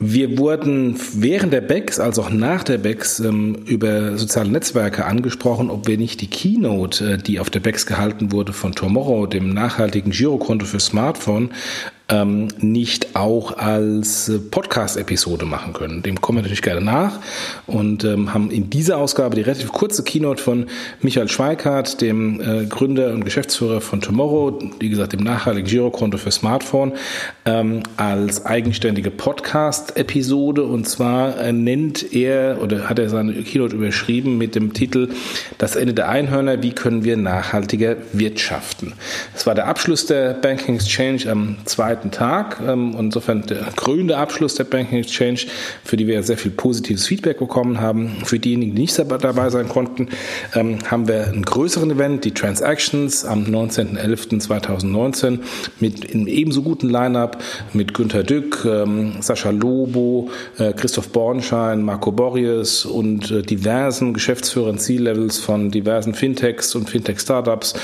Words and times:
Wir 0.00 0.38
wurden 0.38 0.96
während 1.14 1.52
der 1.52 1.60
BEX 1.60 1.98
als 1.98 2.20
auch 2.20 2.30
nach 2.30 2.62
der 2.62 2.78
BEX 2.78 3.18
ähm, 3.18 3.56
über 3.66 4.16
soziale 4.16 4.48
Netzwerke 4.48 5.04
angesprochen, 5.04 5.70
ob 5.70 5.88
wir 5.88 5.98
nicht 5.98 6.20
die 6.20 6.28
Keynote, 6.28 7.14
äh, 7.14 7.18
die 7.18 7.40
auf 7.40 7.50
der 7.50 7.58
BEX 7.58 7.84
gehalten 7.84 8.30
wurde 8.30 8.52
von 8.52 8.74
Tomorrow, 8.74 9.26
dem 9.26 9.52
nachhaltigen 9.52 10.12
Girokonto 10.12 10.66
für 10.66 10.78
Smartphone, 10.78 11.50
ähm, 12.10 12.48
nicht 12.58 13.16
auch 13.16 13.58
als 13.58 14.30
äh, 14.30 14.38
Podcast-Episode 14.38 15.44
machen 15.44 15.74
können. 15.74 16.02
Dem 16.02 16.20
kommen 16.22 16.38
wir 16.38 16.42
natürlich 16.42 16.62
gerne 16.62 16.80
nach 16.80 17.20
und 17.66 18.02
ähm, 18.04 18.32
haben 18.32 18.50
in 18.50 18.70
dieser 18.70 18.96
Ausgabe 18.96 19.34
die 19.34 19.42
relativ 19.42 19.72
kurze 19.72 20.02
Keynote 20.02 20.42
von 20.42 20.66
Michael 21.02 21.28
Schweikart, 21.28 22.00
dem 22.00 22.40
äh, 22.40 22.64
Gründer 22.64 23.12
und 23.12 23.26
Geschäftsführer 23.26 23.82
von 23.82 24.00
Tomorrow, 24.00 24.58
wie 24.80 24.88
gesagt, 24.88 25.12
dem 25.12 25.22
nachhaltigen 25.22 25.68
Girokonto 25.68 26.16
für 26.16 26.30
Smartphone, 26.30 26.92
ähm, 27.44 27.82
als 27.98 28.46
eigenständige 28.46 29.10
Podcast-Episode. 29.10 30.62
Und 30.62 30.88
zwar 30.88 31.38
äh, 31.38 31.52
nennt 31.52 32.14
er 32.14 32.62
oder 32.62 32.88
hat 32.88 32.98
er 32.98 33.10
seine 33.10 33.34
Keynote 33.34 33.76
überschrieben 33.76 34.38
mit 34.38 34.54
dem 34.54 34.72
Titel 34.72 35.10
Das 35.58 35.76
Ende 35.76 35.92
der 35.92 36.08
Einhörner, 36.08 36.62
wie 36.62 36.72
können 36.72 37.04
wir 37.04 37.18
nachhaltiger 37.18 37.96
wirtschaften. 38.14 38.94
Das 39.34 39.46
war 39.46 39.54
der 39.54 39.66
Abschluss 39.66 40.06
der 40.06 40.32
Banking 40.32 40.76
Exchange 40.76 41.30
am 41.30 41.58
2 41.66 41.97
zweiten 41.98 42.10
Tag. 42.10 42.60
Ähm, 42.66 42.94
insofern 42.98 43.42
der 43.42 43.66
krönende 43.76 44.16
Abschluss 44.16 44.54
der 44.54 44.64
Banking 44.64 45.00
Exchange, 45.00 45.40
für 45.84 45.96
die 45.96 46.06
wir 46.06 46.22
sehr 46.22 46.38
viel 46.38 46.50
positives 46.50 47.06
Feedback 47.06 47.38
bekommen 47.38 47.80
haben. 47.80 48.18
Für 48.24 48.38
diejenigen, 48.38 48.74
die 48.74 48.82
nicht 48.82 48.98
dabei 48.98 49.50
sein 49.50 49.68
konnten, 49.68 50.08
ähm, 50.54 50.78
haben 50.90 51.08
wir 51.08 51.26
einen 51.26 51.44
größeren 51.44 51.90
Event, 51.90 52.24
die 52.24 52.32
Transactions 52.32 53.24
am 53.24 53.44
19.11.2019 53.44 55.40
mit 55.80 56.14
einem 56.14 56.26
ebenso 56.26 56.62
guten 56.62 56.88
Line-Up 56.88 57.42
mit 57.72 57.94
Günter 57.94 58.22
Dück, 58.22 58.64
ähm, 58.64 59.14
Sascha 59.20 59.50
Lobo, 59.50 60.30
äh, 60.58 60.72
Christoph 60.72 61.10
Bornschein, 61.10 61.82
Marco 61.82 62.12
Borries 62.12 62.84
und 62.84 63.30
äh, 63.30 63.42
diversen 63.42 64.14
Geschäftsführern 64.14 64.78
C-Levels 64.78 65.38
von 65.38 65.70
diversen 65.70 66.14
Fintechs 66.14 66.74
und 66.74 66.88
Fintech-Startups, 66.88 67.74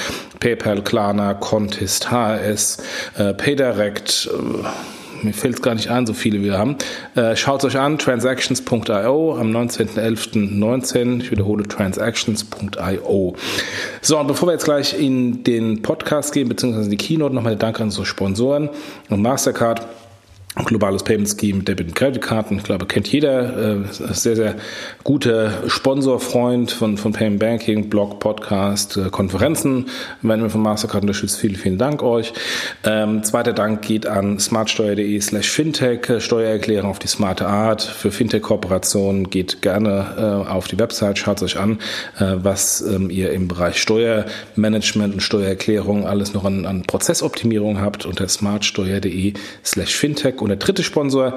PayPal, 0.40 0.82
Klarna, 0.82 1.34
Contest, 1.34 2.10
HRS, 2.10 2.78
äh, 3.16 3.34
PayDirect, 3.34 4.03
Projekt. 4.05 4.30
Äh, 4.33 5.24
mir 5.24 5.33
fällt 5.33 5.55
es 5.55 5.62
gar 5.62 5.74
nicht 5.74 5.88
ein, 5.88 6.06
so 6.06 6.12
viele 6.12 6.42
wir 6.42 6.58
haben. 6.58 6.77
Äh, 7.14 7.34
Schaut 7.34 7.64
euch 7.64 7.78
an, 7.78 7.97
transactions.io 7.98 9.36
am 9.38 9.50
19.11.19. 9.56 11.20
Ich 11.22 11.30
wiederhole, 11.30 11.64
transactions.io. 11.64 13.34
So, 14.02 14.19
und 14.19 14.27
bevor 14.27 14.48
wir 14.48 14.52
jetzt 14.52 14.66
gleich 14.66 14.98
in 14.98 15.42
den 15.42 15.80
Podcast 15.80 16.34
gehen, 16.34 16.48
beziehungsweise 16.48 16.91
die 16.91 16.98
Keynote, 16.98 17.34
nochmal 17.34 17.52
der 17.52 17.61
Dank 17.61 17.80
an 17.80 17.86
unsere 17.86 18.05
Sponsoren 18.05 18.69
und 19.08 19.22
Mastercard 19.22 19.86
globales 20.62 21.02
Payment 21.02 21.28
Scheme, 21.28 21.64
Debit- 21.64 21.88
und 21.88 21.94
Kreditkarten. 21.94 22.58
Ich 22.58 22.62
glaube, 22.62 22.86
kennt 22.86 23.08
jeder. 23.08 23.74
Äh, 23.74 23.84
sehr, 23.91 24.36
sehr 24.36 24.55
guter 25.02 25.69
Sponsor, 25.69 26.20
Freund 26.20 26.70
von, 26.70 26.96
von 26.96 27.12
Payment 27.12 27.41
Banking, 27.41 27.91
Blog, 27.91 28.20
Podcast, 28.20 28.96
äh, 28.96 29.11
Konferenzen. 29.11 29.86
Wenn 30.22 30.42
wir 30.42 30.50
von 30.50 30.62
Mastercard 30.62 31.02
unterstützt, 31.02 31.41
vielen, 31.41 31.56
vielen 31.56 31.78
Dank 31.78 32.02
euch. 32.02 32.33
Ähm, 32.84 33.24
zweiter 33.24 33.52
Dank 33.52 33.83
geht 33.83 34.06
an 34.06 34.39
smartsteuer.de 34.39 35.20
slash 35.20 35.51
fintech. 35.51 36.20
Steuererklärung 36.20 36.90
auf 36.90 37.01
die 37.01 37.08
smarte 37.08 37.46
Art. 37.46 37.83
Für 37.83 38.12
Fintech-Kooperationen 38.12 39.30
geht 39.30 39.61
gerne 39.61 40.45
äh, 40.46 40.51
auf 40.51 40.68
die 40.68 40.78
Website, 40.78 41.18
schaut 41.18 41.42
euch 41.42 41.58
an, 41.58 41.78
äh, 42.18 42.36
was 42.36 42.80
ähm, 42.80 43.11
ihr 43.11 43.33
im 43.33 43.48
Bereich 43.48 43.80
Steuermanagement 43.80 45.14
und 45.14 45.20
Steuererklärung 45.20 46.07
alles 46.07 46.33
noch 46.33 46.45
an, 46.45 46.64
an 46.64 46.84
Prozessoptimierung 46.84 47.80
habt 47.80 48.07
unter 48.07 48.28
smartsteuer.de 48.28 49.34
slash 49.64 49.96
fintech 49.96 50.43
und 50.44 50.50
der 50.50 50.58
dritte 50.58 50.82
Sponsor, 50.82 51.34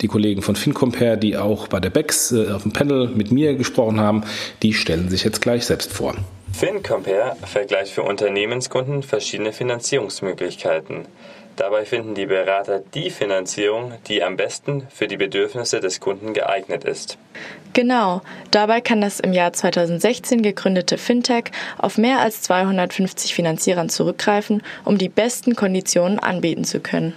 die 0.00 0.06
Kollegen 0.06 0.42
von 0.42 0.54
FinCompare, 0.54 1.16
die 1.16 1.36
auch 1.36 1.66
bei 1.68 1.80
der 1.80 1.90
BEX 1.90 2.32
äh, 2.32 2.52
auf 2.52 2.62
dem 2.62 2.72
Panel 2.72 3.08
mit 3.08 3.32
mir 3.32 3.54
gesprochen 3.54 3.98
haben, 3.98 4.22
die 4.62 4.74
stellen 4.74 5.08
sich 5.08 5.24
jetzt 5.24 5.40
gleich 5.40 5.64
selbst 5.64 5.92
vor. 5.92 6.14
FinCompare 6.52 7.36
vergleicht 7.42 7.92
für 7.92 8.02
Unternehmenskunden 8.02 9.02
verschiedene 9.02 9.52
Finanzierungsmöglichkeiten. 9.52 11.06
Dabei 11.56 11.84
finden 11.84 12.14
die 12.14 12.26
Berater 12.26 12.82
die 12.94 13.10
Finanzierung, 13.10 13.92
die 14.08 14.22
am 14.22 14.36
besten 14.36 14.86
für 14.90 15.08
die 15.08 15.16
Bedürfnisse 15.16 15.80
des 15.80 16.00
Kunden 16.00 16.34
geeignet 16.34 16.84
ist. 16.84 17.18
Genau, 17.72 18.20
dabei 18.50 18.80
kann 18.80 19.00
das 19.00 19.20
im 19.20 19.32
Jahr 19.32 19.52
2016 19.52 20.42
gegründete 20.42 20.98
Fintech 20.98 21.44
auf 21.78 21.98
mehr 21.98 22.20
als 22.20 22.42
250 22.42 23.34
Finanzierern 23.34 23.88
zurückgreifen, 23.88 24.62
um 24.84 24.98
die 24.98 25.08
besten 25.08 25.56
Konditionen 25.56 26.18
anbieten 26.18 26.64
zu 26.64 26.80
können. 26.80 27.14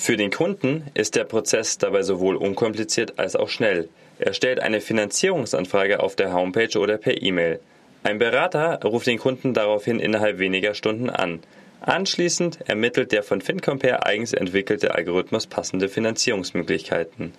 Für 0.00 0.16
den 0.16 0.30
Kunden 0.30 0.84
ist 0.94 1.16
der 1.16 1.24
Prozess 1.24 1.76
dabei 1.76 2.02
sowohl 2.02 2.36
unkompliziert 2.36 3.18
als 3.18 3.34
auch 3.34 3.48
schnell. 3.48 3.88
Er 4.20 4.32
stellt 4.32 4.60
eine 4.60 4.80
Finanzierungsanfrage 4.80 6.00
auf 6.00 6.14
der 6.14 6.32
Homepage 6.32 6.78
oder 6.78 6.98
per 6.98 7.20
E-Mail. 7.20 7.58
Ein 8.04 8.18
Berater 8.18 8.80
ruft 8.84 9.08
den 9.08 9.18
Kunden 9.18 9.54
daraufhin 9.54 9.98
innerhalb 9.98 10.38
weniger 10.38 10.74
Stunden 10.74 11.10
an. 11.10 11.40
Anschließend 11.80 12.60
ermittelt 12.68 13.10
der 13.10 13.24
von 13.24 13.40
FinCompare 13.40 14.06
eigens 14.06 14.32
entwickelte 14.32 14.94
Algorithmus 14.94 15.48
passende 15.48 15.88
Finanzierungsmöglichkeiten. 15.88 17.32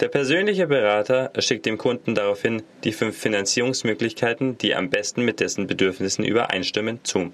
Der 0.00 0.08
persönliche 0.08 0.68
Berater 0.68 1.32
schickt 1.40 1.66
dem 1.66 1.76
Kunden 1.76 2.14
daraufhin 2.14 2.62
die 2.84 2.92
fünf 2.92 3.18
Finanzierungsmöglichkeiten, 3.18 4.58
die 4.58 4.76
am 4.76 4.90
besten 4.90 5.24
mit 5.24 5.40
dessen 5.40 5.66
Bedürfnissen 5.66 6.24
übereinstimmen, 6.24 7.00
zu. 7.02 7.32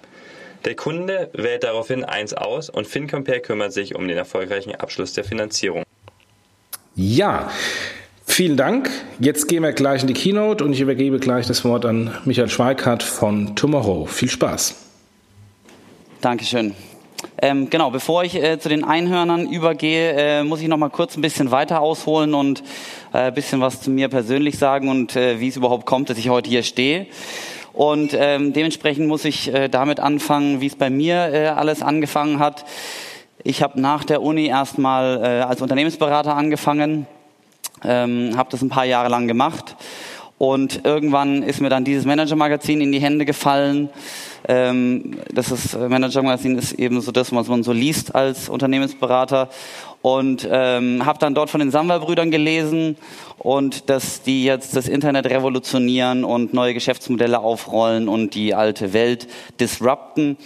Der 0.64 0.76
Kunde 0.76 1.30
wählt 1.32 1.64
daraufhin 1.64 2.04
eins 2.04 2.34
aus 2.34 2.70
und 2.70 2.86
FinCompare 2.86 3.40
kümmert 3.40 3.72
sich 3.72 3.94
um 3.96 4.06
den 4.06 4.16
erfolgreichen 4.16 4.74
Abschluss 4.74 5.12
der 5.12 5.24
Finanzierung. 5.24 5.82
Ja, 6.94 7.50
vielen 8.24 8.56
Dank. 8.56 8.90
Jetzt 9.18 9.48
gehen 9.48 9.64
wir 9.64 9.72
gleich 9.72 10.02
in 10.02 10.08
die 10.08 10.14
Keynote 10.14 10.64
und 10.64 10.72
ich 10.72 10.80
übergebe 10.80 11.18
gleich 11.18 11.46
das 11.46 11.64
Wort 11.64 11.84
an 11.84 12.16
Michael 12.24 12.48
Schweikart 12.48 13.02
von 13.02 13.56
Tomorrow. 13.56 14.06
Viel 14.06 14.30
Spaß. 14.30 14.76
Dankeschön. 16.20 16.74
Ähm, 17.40 17.70
genau, 17.70 17.90
bevor 17.90 18.22
ich 18.22 18.36
äh, 18.36 18.58
zu 18.58 18.68
den 18.68 18.84
Einhörnern 18.84 19.48
übergehe, 19.48 20.12
äh, 20.12 20.44
muss 20.44 20.60
ich 20.60 20.68
noch 20.68 20.76
mal 20.76 20.90
kurz 20.90 21.16
ein 21.16 21.22
bisschen 21.22 21.50
weiter 21.50 21.80
ausholen 21.80 22.34
und 22.34 22.62
äh, 23.12 23.18
ein 23.18 23.34
bisschen 23.34 23.60
was 23.60 23.80
zu 23.80 23.90
mir 23.90 24.08
persönlich 24.08 24.58
sagen 24.58 24.88
und 24.88 25.16
äh, 25.16 25.40
wie 25.40 25.48
es 25.48 25.56
überhaupt 25.56 25.86
kommt, 25.86 26.10
dass 26.10 26.18
ich 26.18 26.28
heute 26.28 26.50
hier 26.50 26.62
stehe. 26.62 27.06
Und 27.72 28.14
ähm, 28.18 28.52
dementsprechend 28.52 29.08
muss 29.08 29.24
ich 29.24 29.52
äh, 29.52 29.68
damit 29.68 30.00
anfangen, 30.00 30.60
wie 30.60 30.66
es 30.66 30.76
bei 30.76 30.90
mir 30.90 31.32
äh, 31.32 31.46
alles 31.48 31.82
angefangen 31.82 32.38
hat. 32.38 32.64
Ich 33.44 33.62
habe 33.62 33.80
nach 33.80 34.04
der 34.04 34.22
Uni 34.22 34.46
erstmal 34.46 35.20
äh, 35.22 35.26
als 35.42 35.62
Unternehmensberater 35.62 36.36
angefangen, 36.36 37.06
ähm, 37.82 38.32
habe 38.36 38.50
das 38.50 38.62
ein 38.62 38.68
paar 38.68 38.84
Jahre 38.84 39.08
lang 39.08 39.26
gemacht 39.26 39.74
und 40.42 40.84
irgendwann 40.84 41.44
ist 41.44 41.60
mir 41.60 41.68
dann 41.68 41.84
dieses 41.84 42.04
Manager-Magazin 42.04 42.80
in 42.80 42.90
die 42.90 42.98
Hände 42.98 43.24
gefallen. 43.24 43.90
Ähm, 44.48 45.18
das 45.32 45.74
äh, 45.74 45.88
Manager-Magazin 45.88 46.58
ist 46.58 46.72
eben 46.72 47.00
so 47.00 47.12
das, 47.12 47.32
was 47.32 47.46
man 47.46 47.62
so 47.62 47.72
liest 47.72 48.14
als 48.14 48.48
Unternehmensberater 48.48 49.50
und 50.02 50.46
ähm, 50.50 51.06
habe 51.06 51.18
dann 51.20 51.34
dort 51.34 51.48
von 51.48 51.60
den 51.60 51.70
Samwer-Brüdern 51.70 52.30
gelesen 52.30 52.96
und 53.38 53.88
dass 53.88 54.22
die 54.22 54.44
jetzt 54.44 54.76
das 54.76 54.88
Internet 54.88 55.26
revolutionieren 55.26 56.24
und 56.24 56.54
neue 56.54 56.74
Geschäftsmodelle 56.74 57.40
aufrollen 57.40 58.08
und 58.08 58.34
die 58.34 58.54
alte 58.54 58.92
Welt 58.92 59.26
disrupten. 59.58 60.36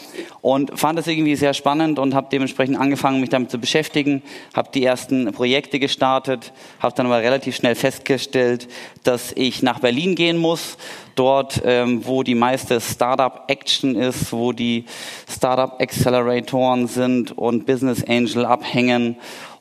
Und 0.41 0.79
fand 0.79 0.99
es 0.99 1.07
irgendwie 1.07 1.37
sehr 1.37 1.53
spannend 1.53 1.99
und 1.99 2.15
habe 2.15 2.29
dementsprechend 2.31 2.79
angefangen, 2.79 3.21
mich 3.21 3.31
damit 3.31 3.51
zu 3.51 3.59
beschäftigen, 3.59 4.23
habe 4.55 4.71
die 4.73 4.85
ersten 4.85 5.33
Projekte 5.33 5.79
gestartet, 5.79 6.53
habe 6.81 6.95
dann 6.95 7.07
aber 7.07 7.19
relativ 7.19 7.57
schnell 7.57 7.75
festgestellt, 7.75 8.69
dass 9.05 9.33
ich 9.33 9.63
nach 9.63 9.81
Berlin 9.81 10.15
gehen 10.15 10.39
muss, 10.39 10.79
dort, 11.17 11.63
ähm, 11.65 12.07
wo 12.07 12.23
die 12.23 12.35
meiste 12.35 12.81
Startup-Action 12.81 13.97
ist, 13.97 14.33
wo 14.33 14.53
die 14.53 14.85
Startup-Acceleratoren 15.29 16.87
sind 16.87 17.37
und 17.37 17.67
Business 17.67 18.05
Angel 18.05 18.45
abhängen 18.45 19.17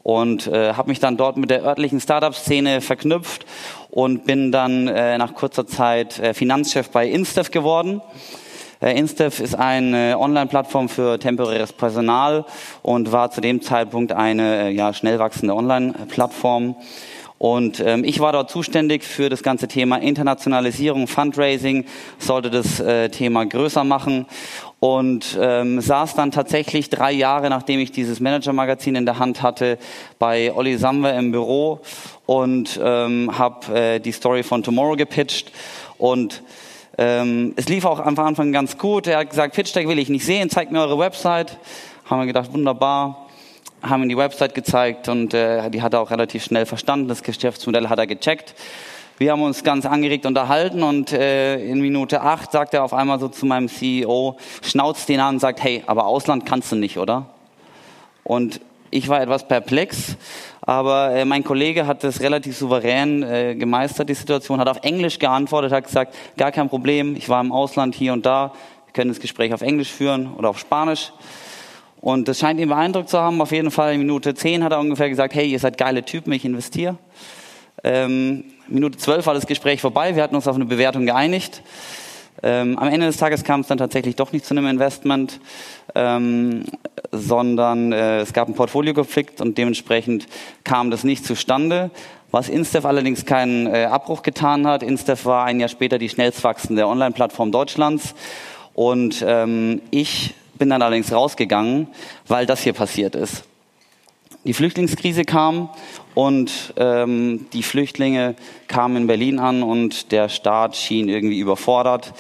und 0.06 0.46
äh, 0.46 0.74
habe 0.74 0.90
mich 0.90 1.00
dann 1.00 1.18
dort 1.18 1.36
mit 1.36 1.50
der 1.50 1.64
örtlichen 1.64 2.00
Startup-Szene 2.00 2.80
verknüpft 2.82 3.44
und 3.90 4.26
bin 4.26 4.52
dann 4.52 4.88
äh, 4.88 5.18
nach 5.18 5.34
kurzer 5.34 5.66
Zeit 5.66 6.20
äh, 6.20 6.36
Finanzchef 6.36 6.92
bei 6.92 7.08
Instev 7.08 7.50
geworden. 7.50 8.04
Äh, 8.82 8.96
Instev 9.00 9.42
ist 9.42 9.56
eine 9.56 10.20
Online-Plattform 10.20 10.90
für 10.90 11.18
temporäres 11.18 11.74
Personal 11.74 12.46
und 12.84 13.12
war 13.12 13.32
zu 13.32 13.42
dem 13.42 13.64
Zeitpunkt 13.64 14.12
eine 14.12 14.68
äh, 14.68 14.70
ja, 14.70 14.94
schnell 14.94 15.18
wachsende 15.18 15.56
Online-Plattform. 15.56 16.76
Und 17.38 17.82
ähm, 17.82 18.06
ich 18.06 18.22
war 18.22 18.32
dort 18.32 18.50
zuständig 18.50 19.04
für 19.04 19.30
das 19.30 19.44
ganze 19.44 19.68
Thema 19.68 19.98
Internationalisierung, 19.98 21.08
Fundraising, 21.08 21.86
sollte 22.18 22.50
das 22.50 22.80
äh, 22.80 23.10
Thema 23.10 23.46
größer 23.46 23.84
machen 23.84 24.26
und 24.80 25.38
ähm, 25.40 25.82
saß 25.82 26.16
dann 26.16 26.32
tatsächlich 26.32 26.90
drei 26.90 27.12
Jahre, 27.12 27.50
nachdem 27.50 27.82
ich 27.82 27.92
dieses 27.92 28.22
Manager-Magazin 28.22 28.96
in 28.96 29.06
der 29.06 29.20
Hand 29.20 29.42
hatte, 29.42 29.78
bei 30.18 30.54
Olli 30.54 30.78
Samwer 30.78 31.18
im 31.18 31.32
Büro 31.32 31.82
und 32.26 32.80
ähm, 32.82 33.38
habe 33.38 33.80
äh, 33.80 34.00
die 34.00 34.14
Story 34.14 34.44
von 34.44 34.64
Tomorrow 34.64 34.96
gepitcht 34.96 35.52
und 35.98 36.42
ähm, 36.98 37.54
es 37.58 37.68
lief 37.68 37.84
auch 37.84 38.00
am 38.00 38.18
Anfang 38.18 38.54
ganz 38.54 38.78
gut. 38.78 39.08
Er 39.08 39.20
hat 39.20 39.30
gesagt, 39.30 39.56
Pitch 39.56 39.76
Deck 39.76 39.90
will 39.90 40.00
ich 40.00 40.08
nicht 40.08 40.26
sehen, 40.26 40.50
zeigt 40.50 40.72
mir 40.72 40.80
eure 40.80 40.98
Website. 40.98 41.58
Haben 42.06 42.22
wir 42.22 42.28
gedacht, 42.28 42.54
wunderbar 42.54 43.25
haben 43.90 44.04
ihm 44.04 44.10
die 44.10 44.18
Website 44.18 44.56
gezeigt 44.56 45.08
und 45.10 45.34
äh, 45.34 45.70
die 45.70 45.82
hat 45.82 45.94
er 45.94 46.02
auch 46.02 46.12
relativ 46.12 46.44
schnell 46.44 46.66
verstanden. 46.66 47.08
Das 47.08 47.24
Geschäftsmodell 47.24 47.90
hat 47.90 48.00
er 48.00 48.08
gecheckt. 48.08 48.56
Wir 49.18 49.32
haben 49.32 49.44
uns 49.44 49.64
ganz 49.64 49.86
angeregt 49.86 50.26
unterhalten 50.26 50.84
und 50.84 51.14
äh, 51.14 51.64
in 51.64 51.80
Minute 51.80 52.22
acht 52.22 52.52
sagt 52.52 52.74
er 52.74 52.84
auf 52.84 52.94
einmal 52.94 53.20
so 53.20 53.30
zu 53.30 53.46
meinem 53.46 53.70
CEO, 53.70 54.36
schnauzt 54.62 55.08
den 55.08 55.22
an 55.22 55.36
und 55.36 55.40
sagt, 55.40 55.64
hey, 55.64 55.84
aber 55.88 56.06
Ausland 56.06 56.46
kannst 56.46 56.72
du 56.74 56.76
nicht, 56.76 56.98
oder? 56.98 57.28
Und 58.24 58.60
ich 58.92 59.08
war 59.08 59.22
etwas 59.22 59.48
perplex, 59.48 60.18
aber 60.62 61.12
äh, 61.12 61.24
mein 61.24 61.44
Kollege 61.44 61.88
hat 61.88 62.04
das 62.04 62.20
relativ 62.20 62.58
souverän 62.58 63.24
äh, 63.24 63.56
gemeistert, 63.56 64.10
die 64.10 64.16
Situation, 64.16 64.60
hat 64.60 64.68
auf 64.68 64.84
Englisch 64.84 65.20
geantwortet, 65.20 65.72
hat 65.72 65.86
gesagt, 65.86 66.14
gar 66.36 66.52
kein 66.52 66.68
Problem, 66.68 67.16
ich 67.16 67.30
war 67.30 67.40
im 67.40 67.52
Ausland 67.54 67.96
hier 67.96 68.12
und 68.12 68.26
da, 68.26 68.52
wir 68.86 68.94
können 68.94 69.12
das 69.12 69.22
Gespräch 69.22 69.54
auf 69.54 69.62
Englisch 69.62 69.92
führen 69.92 70.34
oder 70.34 70.50
auf 70.50 70.60
Spanisch. 70.60 71.14
Und 72.06 72.28
das 72.28 72.38
scheint 72.38 72.60
ihn 72.60 72.70
beeindruckt 72.70 73.10
zu 73.10 73.18
haben. 73.18 73.42
Auf 73.42 73.52
jeden 73.52 73.72
Fall 73.72 73.96
in 73.96 74.02
Minute 74.02 74.36
10 74.36 74.64
hat 74.64 74.72
er 74.72 74.80
ungefähr 74.80 75.10
gesagt, 75.10 75.34
hey, 75.34 75.48
ihr 75.48 75.58
seid 75.58 75.76
geile 75.76 76.06
Typen, 76.06 76.32
ich 76.34 76.46
investiere. 76.46 77.00
Ähm, 77.84 78.44
Minute 78.68 79.00
12 79.00 79.26
war 79.26 79.34
das 79.34 79.48
Gespräch 79.48 79.82
vorbei, 79.82 80.16
wir 80.16 80.22
hatten 80.22 80.36
uns 80.36 80.48
auf 80.48 80.54
eine 80.56 80.66
Bewertung 80.66 81.08
geeinigt. 81.08 81.64
Ähm, 82.44 82.78
am 82.78 82.90
Ende 82.90 83.08
des 83.08 83.18
Tages 83.18 83.44
kam 83.44 83.62
es 83.62 83.68
dann 83.68 83.80
tatsächlich 83.80 84.16
doch 84.16 84.32
nicht 84.34 84.46
zu 84.46 84.54
einem 84.54 84.68
Investment, 84.68 85.40
ähm, 85.96 86.66
sondern 87.12 87.92
äh, 87.92 88.20
es 88.20 88.34
gab 88.34 88.50
einen 88.50 88.56
Portfoliokonflikt 88.56 89.42
und 89.42 89.58
dementsprechend 89.58 90.28
kam 90.64 90.92
das 90.92 91.06
nicht 91.06 91.26
zustande. 91.26 91.90
Was 92.30 92.50
Instef 92.50 92.86
allerdings 92.86 93.26
keinen 93.26 93.66
äh, 93.66 93.86
Abbruch 93.86 94.22
getan 94.22 94.68
hat. 94.68 94.84
Instef 94.84 95.26
war 95.26 95.46
ein 95.46 95.60
Jahr 95.60 95.70
später 95.70 95.98
die 95.98 96.10
schnellst 96.10 96.44
wachsende 96.44 96.86
Online-Plattform 96.86 97.52
Deutschlands 97.52 98.14
und 98.76 99.26
ähm, 99.28 99.82
ich 99.90 100.36
bin 100.58 100.70
dann 100.70 100.82
allerdings 100.82 101.12
rausgegangen, 101.12 101.88
weil 102.28 102.46
das 102.46 102.62
hier 102.62 102.74
passiert 102.74 103.16
ist. 103.16 103.44
Die 104.46 104.54
Flüchtlingskrise 104.54 105.24
kam 105.24 105.70
und 106.14 106.74
ähm, 106.78 107.48
die 107.54 107.64
Flüchtlinge 107.64 108.36
kamen 108.68 108.98
in 108.98 109.08
Berlin 109.08 109.40
an 109.40 109.64
und 109.64 110.12
der 110.12 110.30
Staat 110.30 110.76
schien 110.76 111.10
irgendwie 111.10 111.40
überfordert. 111.40 112.14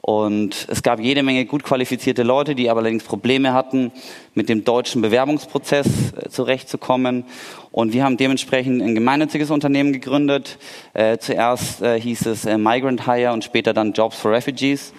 Und 0.00 0.66
es 0.68 0.82
gab 0.82 0.98
jede 0.98 1.22
Menge 1.22 1.44
gut 1.44 1.62
qualifizierte 1.62 2.24
Leute, 2.24 2.56
die 2.56 2.68
aber 2.70 2.80
allerdings 2.80 3.04
Probleme 3.04 3.52
hatten, 3.52 3.92
mit 4.34 4.48
dem 4.48 4.64
deutschen 4.64 5.00
Bewerbungsprozess 5.00 5.86
äh, 5.86 6.28
zurechtzukommen. 6.28 7.24
Und 7.70 7.92
wir 7.92 8.04
haben 8.04 8.16
dementsprechend 8.16 8.82
ein 8.82 8.96
gemeinnütziges 8.96 9.50
Unternehmen 9.50 9.92
gegründet. 9.92 10.58
Äh, 10.92 11.18
zuerst 11.18 11.82
äh, 11.82 12.00
hieß 12.00 12.26
es 12.26 12.44
äh, 12.44 12.58
Migrant 12.58 13.06
Hire 13.06 13.32
und 13.32 13.44
später 13.44 13.72
dann 13.72 13.92
Jobs 13.92 14.16
for 14.16 14.32
Refugees 14.32 14.92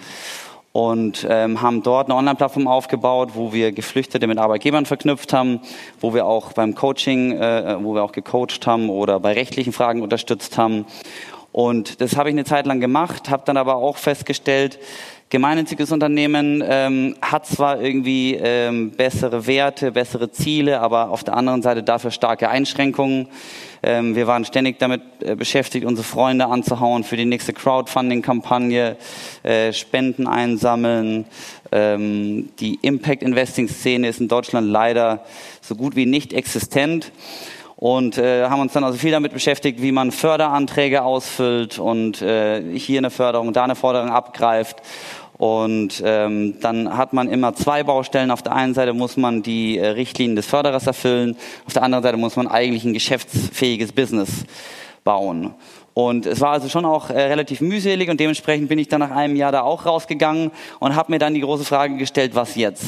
und 0.76 1.24
ähm, 1.30 1.62
haben 1.62 1.84
dort 1.84 2.08
eine 2.08 2.16
Online-Plattform 2.16 2.66
aufgebaut, 2.66 3.30
wo 3.34 3.52
wir 3.52 3.70
Geflüchtete 3.70 4.26
mit 4.26 4.38
Arbeitgebern 4.38 4.86
verknüpft 4.86 5.32
haben, 5.32 5.60
wo 6.00 6.14
wir 6.14 6.26
auch 6.26 6.52
beim 6.52 6.74
Coaching, 6.74 7.30
äh, 7.30 7.76
wo 7.80 7.94
wir 7.94 8.02
auch 8.02 8.10
gecoacht 8.10 8.66
haben 8.66 8.90
oder 8.90 9.20
bei 9.20 9.34
rechtlichen 9.34 9.72
Fragen 9.72 10.02
unterstützt 10.02 10.58
haben. 10.58 10.84
Und 11.54 12.00
das 12.00 12.16
habe 12.16 12.30
ich 12.30 12.34
eine 12.34 12.42
Zeit 12.42 12.66
lang 12.66 12.80
gemacht, 12.80 13.30
habe 13.30 13.44
dann 13.46 13.56
aber 13.56 13.76
auch 13.76 13.96
festgestellt, 13.96 14.80
gemeinnütziges 15.30 15.92
Unternehmen 15.92 16.64
ähm, 16.66 17.14
hat 17.22 17.46
zwar 17.46 17.80
irgendwie 17.80 18.34
ähm, 18.34 18.90
bessere 18.90 19.46
Werte, 19.46 19.92
bessere 19.92 20.32
Ziele, 20.32 20.80
aber 20.80 21.10
auf 21.10 21.22
der 21.22 21.36
anderen 21.36 21.62
Seite 21.62 21.84
dafür 21.84 22.10
starke 22.10 22.48
Einschränkungen. 22.48 23.28
Ähm, 23.84 24.16
wir 24.16 24.26
waren 24.26 24.44
ständig 24.44 24.80
damit 24.80 25.02
äh, 25.20 25.36
beschäftigt, 25.36 25.86
unsere 25.86 26.04
Freunde 26.04 26.46
anzuhauen 26.46 27.04
für 27.04 27.16
die 27.16 27.24
nächste 27.24 27.52
Crowdfunding-Kampagne, 27.52 28.96
äh, 29.44 29.72
Spenden 29.72 30.26
einsammeln. 30.26 31.24
Ähm, 31.70 32.48
die 32.58 32.80
Impact-Investing-Szene 32.82 34.08
ist 34.08 34.20
in 34.20 34.26
Deutschland 34.26 34.68
leider 34.68 35.24
so 35.60 35.76
gut 35.76 35.94
wie 35.94 36.06
nicht 36.06 36.32
existent 36.32 37.12
und 37.76 38.18
äh, 38.18 38.44
haben 38.44 38.60
uns 38.60 38.72
dann 38.72 38.84
also 38.84 38.98
viel 38.98 39.10
damit 39.10 39.32
beschäftigt, 39.32 39.82
wie 39.82 39.92
man 39.92 40.12
Förderanträge 40.12 41.02
ausfüllt 41.02 41.78
und 41.78 42.22
äh, 42.22 42.62
hier 42.78 42.98
eine 42.98 43.10
Förderung, 43.10 43.52
da 43.52 43.64
eine 43.64 43.74
Forderung 43.74 44.10
abgreift. 44.10 44.76
Und 45.36 46.00
ähm, 46.04 46.60
dann 46.60 46.96
hat 46.96 47.12
man 47.12 47.28
immer 47.28 47.54
zwei 47.54 47.82
Baustellen. 47.82 48.30
Auf 48.30 48.42
der 48.42 48.52
einen 48.52 48.72
Seite 48.72 48.92
muss 48.92 49.16
man 49.16 49.42
die 49.42 49.78
äh, 49.78 49.88
Richtlinien 49.88 50.36
des 50.36 50.46
Förderers 50.46 50.86
erfüllen, 50.86 51.36
auf 51.66 51.72
der 51.72 51.82
anderen 51.82 52.04
Seite 52.04 52.16
muss 52.16 52.36
man 52.36 52.46
eigentlich 52.46 52.84
ein 52.84 52.92
geschäftsfähiges 52.92 53.92
Business 53.92 54.44
bauen. 55.02 55.52
Und 55.92 56.26
es 56.26 56.40
war 56.40 56.50
also 56.50 56.68
schon 56.68 56.84
auch 56.84 57.10
äh, 57.10 57.20
relativ 57.20 57.60
mühselig 57.60 58.10
und 58.10 58.18
dementsprechend 58.18 58.68
bin 58.68 58.78
ich 58.78 58.88
dann 58.88 59.00
nach 59.00 59.10
einem 59.10 59.36
Jahr 59.36 59.52
da 59.52 59.62
auch 59.62 59.86
rausgegangen 59.86 60.50
und 60.78 60.94
habe 60.96 61.12
mir 61.12 61.18
dann 61.18 61.34
die 61.34 61.40
große 61.40 61.64
Frage 61.64 61.96
gestellt, 61.96 62.34
was 62.34 62.54
jetzt? 62.56 62.84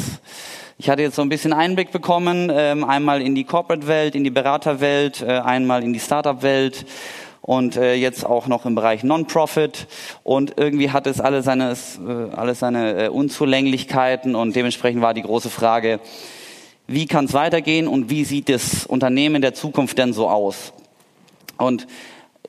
Ich 0.78 0.90
hatte 0.90 1.00
jetzt 1.00 1.17
so 1.17 1.23
ein 1.23 1.31
bisschen 1.31 1.55
Einblick 1.55 1.90
bekommen, 1.90 2.52
ähm, 2.55 2.84
einmal 2.84 3.23
in 3.23 3.34
die 3.34 3.44
Corporate-Welt, 3.44 4.14
in 4.14 4.25
die 4.25 4.31
Beraterwelt, 4.31 5.23
äh, 5.23 5.38
einmal 5.38 5.82
in 5.82 5.94
die 5.94 6.00
Startup-Welt 6.00 6.84
und 7.40 7.78
äh, 7.78 7.94
jetzt 7.94 8.26
auch 8.26 8.46
noch 8.46 8.67
im 8.67 8.75
Bereich 8.75 9.02
Non-Profit 9.02 9.87
und 10.23 10.52
irgendwie 10.58 10.90
hat 10.90 11.06
es 11.06 11.19
alle 11.19 11.40
seine, 11.40 11.70
äh, 11.73 12.37
alles 12.37 12.58
seine 12.58 13.11
Unzulänglichkeiten 13.11 14.34
und 14.34 14.55
dementsprechend 14.55 15.00
war 15.00 15.14
die 15.14 15.23
große 15.23 15.49
Frage, 15.49 15.99
wie 16.87 17.06
kann 17.06 17.25
es 17.25 17.32
weitergehen 17.32 17.88
und 17.88 18.11
wie 18.11 18.26
sieht 18.26 18.50
das 18.50 18.84
Unternehmen 18.84 19.40
der 19.40 19.55
Zukunft 19.55 19.96
denn 19.96 20.12
so 20.12 20.28
aus? 20.28 20.75
Und 21.56 21.87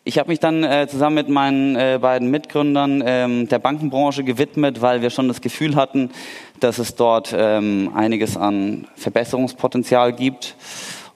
ich 0.07 0.17
habe 0.17 0.29
mich 0.29 0.39
dann 0.39 0.63
äh, 0.63 0.87
zusammen 0.89 1.15
mit 1.15 1.27
meinen 1.27 1.75
äh, 1.75 1.99
beiden 2.01 2.31
Mitgründern 2.31 3.03
ähm, 3.05 3.49
der 3.49 3.59
Bankenbranche 3.59 4.23
gewidmet, 4.23 4.81
weil 4.81 5.01
wir 5.01 5.09
schon 5.09 5.27
das 5.27 5.41
Gefühl 5.41 5.75
hatten, 5.75 6.11
dass 6.61 6.79
es 6.79 6.95
dort 6.95 7.35
ähm, 7.37 7.91
einiges 7.93 8.37
an 8.37 8.87
Verbesserungspotenzial 8.95 10.13
gibt. 10.13 10.55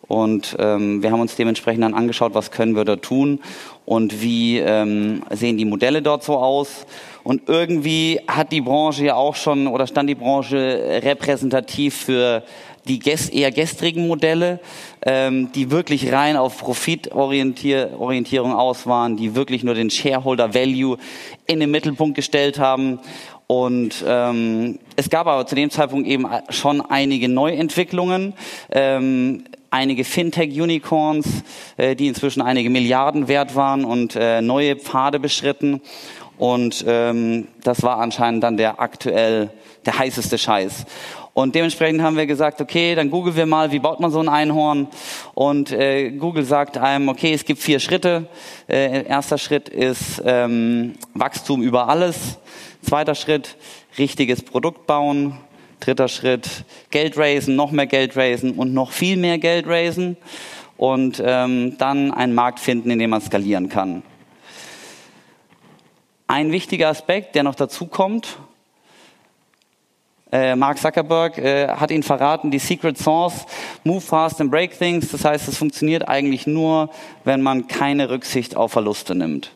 Und 0.09 0.57
ähm, 0.59 1.01
wir 1.01 1.11
haben 1.11 1.21
uns 1.21 1.37
dementsprechend 1.37 1.85
dann 1.85 1.93
angeschaut, 1.93 2.33
was 2.33 2.51
können 2.51 2.75
wir 2.75 2.83
da 2.83 2.97
tun 2.97 3.39
und 3.85 4.21
wie 4.21 4.59
ähm, 4.59 5.23
sehen 5.29 5.57
die 5.57 5.63
Modelle 5.63 6.01
dort 6.01 6.23
so 6.23 6.37
aus. 6.37 6.85
Und 7.23 7.47
irgendwie 7.47 8.19
hat 8.27 8.51
die 8.51 8.59
Branche 8.59 9.05
ja 9.05 9.15
auch 9.15 9.35
schon 9.35 9.67
oder 9.67 9.87
stand 9.87 10.09
die 10.09 10.15
Branche 10.15 10.99
repräsentativ 11.01 11.95
für 11.95 12.43
die 12.87 12.99
eher 13.29 13.51
gestrigen 13.51 14.07
Modelle, 14.07 14.59
ähm, 15.03 15.51
die 15.53 15.71
wirklich 15.71 16.11
rein 16.11 16.37
auf 16.37 16.57
Profitorientierung 16.57 18.53
aus 18.53 18.87
waren, 18.87 19.17
die 19.17 19.35
wirklich 19.35 19.63
nur 19.63 19.73
den 19.73 19.89
Shareholder 19.89 20.53
Value 20.53 20.97
in 21.45 21.59
den 21.59 21.71
Mittelpunkt 21.71 22.15
gestellt 22.15 22.59
haben. 22.59 22.99
Und 23.47 24.03
ähm, 24.07 24.79
es 24.95 25.09
gab 25.09 25.27
aber 25.27 25.45
zu 25.45 25.55
dem 25.55 25.69
Zeitpunkt 25.69 26.07
eben 26.07 26.25
schon 26.49 26.81
einige 26.81 27.27
Neuentwicklungen. 27.27 28.33
Ähm, 28.71 29.43
einige 29.69 30.03
Fintech-Unicorns, 30.03 31.43
äh, 31.77 31.95
die 31.95 32.07
inzwischen 32.07 32.41
einige 32.41 32.69
Milliarden 32.69 33.27
wert 33.27 33.55
waren 33.55 33.83
und 33.85 34.15
äh, 34.15 34.41
neue 34.41 34.75
Pfade 34.75 35.19
beschritten. 35.19 35.81
Und 36.37 36.83
ähm, 36.87 37.47
das 37.63 37.83
war 37.83 37.99
anscheinend 37.99 38.43
dann 38.43 38.57
der 38.57 38.79
aktuell 38.79 39.51
der 39.85 39.97
heißeste 39.97 40.37
Scheiß. 40.37 40.85
Und 41.33 41.55
dementsprechend 41.55 42.01
haben 42.01 42.17
wir 42.17 42.25
gesagt, 42.25 42.59
okay, 42.59 42.93
dann 42.93 43.09
googeln 43.09 43.35
wir 43.35 43.45
mal, 43.45 43.71
wie 43.71 43.79
baut 43.79 44.01
man 44.01 44.11
so 44.11 44.19
ein 44.19 44.27
Einhorn. 44.27 44.87
Und 45.33 45.71
äh, 45.71 46.11
Google 46.11 46.43
sagt 46.43 46.77
einem, 46.77 47.07
okay, 47.07 47.33
es 47.33 47.45
gibt 47.45 47.61
vier 47.61 47.79
Schritte. 47.79 48.27
Äh, 48.67 49.05
erster 49.05 49.37
Schritt 49.37 49.69
ist 49.69 50.21
ähm, 50.25 50.95
Wachstum 51.13 51.61
über 51.61 51.87
alles. 51.87 52.37
Zweiter 52.81 53.15
Schritt, 53.15 53.55
richtiges 53.97 54.41
Produkt 54.41 54.87
bauen. 54.87 55.37
Dritter 55.79 56.09
Schritt, 56.09 56.47
Geld 56.91 57.17
raisen, 57.17 57.55
noch 57.55 57.71
mehr 57.71 57.87
Geld 57.87 58.15
raisen 58.15 58.51
und 58.51 58.71
noch 58.71 58.91
viel 58.91 59.17
mehr 59.17 59.39
Geld 59.39 59.65
raisen. 59.67 60.15
Und 60.77 61.21
ähm, 61.25 61.77
dann 61.77 62.11
einen 62.11 62.35
Markt 62.35 62.59
finden, 62.59 62.91
in 62.91 62.99
dem 62.99 63.09
man 63.09 63.21
skalieren 63.21 63.67
kann. 63.69 64.03
Ein 66.27 66.51
wichtiger 66.51 66.89
Aspekt, 66.89 67.35
der 67.35 67.43
noch 67.43 67.55
dazu 67.55 67.87
kommt, 67.87 68.37
äh, 70.31 70.55
Mark 70.55 70.77
Zuckerberg 70.77 71.37
äh, 71.37 71.67
hat 71.67 71.91
ihn 71.91 72.03
verraten, 72.03 72.51
die 72.51 72.59
Secret 72.59 72.97
Source, 72.97 73.45
Move 73.83 74.01
Fast 74.01 74.39
and 74.39 74.49
Break 74.49 74.77
Things. 74.77 75.11
Das 75.11 75.25
heißt, 75.25 75.47
es 75.47 75.57
funktioniert 75.57 76.07
eigentlich 76.07 76.47
nur, 76.47 76.89
wenn 77.23 77.41
man 77.41 77.67
keine 77.67 78.09
Rücksicht 78.09 78.55
auf 78.55 78.71
Verluste 78.71 79.15
nimmt. 79.15 79.51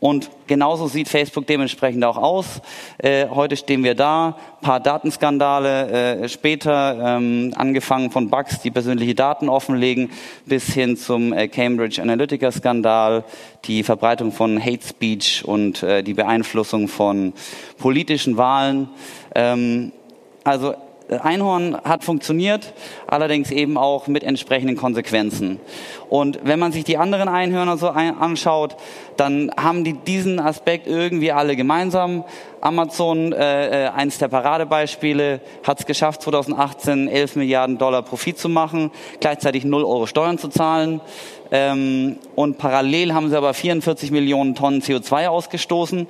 Und 0.00 0.30
genauso 0.46 0.88
sieht 0.88 1.10
Facebook 1.10 1.46
dementsprechend 1.46 2.02
auch 2.04 2.16
aus. 2.16 2.62
Äh, 2.96 3.28
heute 3.28 3.54
stehen 3.54 3.84
wir 3.84 3.94
da, 3.94 4.38
paar 4.62 4.80
Datenskandale 4.80 6.22
äh, 6.22 6.28
später, 6.30 7.18
ähm, 7.18 7.52
angefangen 7.54 8.10
von 8.10 8.30
Bugs, 8.30 8.60
die 8.62 8.70
persönliche 8.70 9.14
Daten 9.14 9.50
offenlegen, 9.50 10.10
bis 10.46 10.72
hin 10.72 10.96
zum 10.96 11.34
äh, 11.34 11.48
Cambridge 11.48 12.00
Analytica-Skandal, 12.00 13.24
die 13.66 13.82
Verbreitung 13.82 14.32
von 14.32 14.58
Hate 14.58 14.86
Speech 14.86 15.44
und 15.44 15.82
äh, 15.82 16.02
die 16.02 16.14
Beeinflussung 16.14 16.88
von 16.88 17.34
politischen 17.76 18.38
Wahlen. 18.38 18.88
Ähm, 19.34 19.92
also 20.44 20.74
Einhorn 21.18 21.76
hat 21.84 22.04
funktioniert, 22.04 22.72
allerdings 23.06 23.50
eben 23.50 23.76
auch 23.76 24.06
mit 24.06 24.22
entsprechenden 24.22 24.76
Konsequenzen. 24.76 25.58
Und 26.08 26.38
wenn 26.44 26.58
man 26.58 26.72
sich 26.72 26.84
die 26.84 26.96
anderen 26.96 27.28
Einhörner 27.28 27.76
so 27.76 27.88
anschaut, 27.88 28.76
dann 29.16 29.50
haben 29.56 29.84
die 29.84 29.94
diesen 29.94 30.38
Aspekt 30.38 30.86
irgendwie 30.86 31.32
alle 31.32 31.56
gemeinsam. 31.56 32.24
Amazon, 32.60 33.32
äh, 33.32 33.86
äh 33.86 33.88
eines 33.88 34.18
der 34.18 34.28
Paradebeispiele, 34.28 35.40
hat 35.64 35.80
es 35.80 35.86
geschafft, 35.86 36.22
2018 36.22 37.08
11 37.08 37.36
Milliarden 37.36 37.78
Dollar 37.78 38.02
Profit 38.02 38.38
zu 38.38 38.48
machen, 38.48 38.90
gleichzeitig 39.18 39.64
0 39.64 39.84
Euro 39.84 40.06
Steuern 40.06 40.38
zu 40.38 40.48
zahlen. 40.48 41.00
Ähm, 41.50 42.18
und 42.36 42.58
parallel 42.58 43.12
haben 43.14 43.28
sie 43.30 43.36
aber 43.36 43.54
44 43.54 44.12
Millionen 44.12 44.54
Tonnen 44.54 44.82
CO2 44.82 45.26
ausgestoßen 45.26 46.06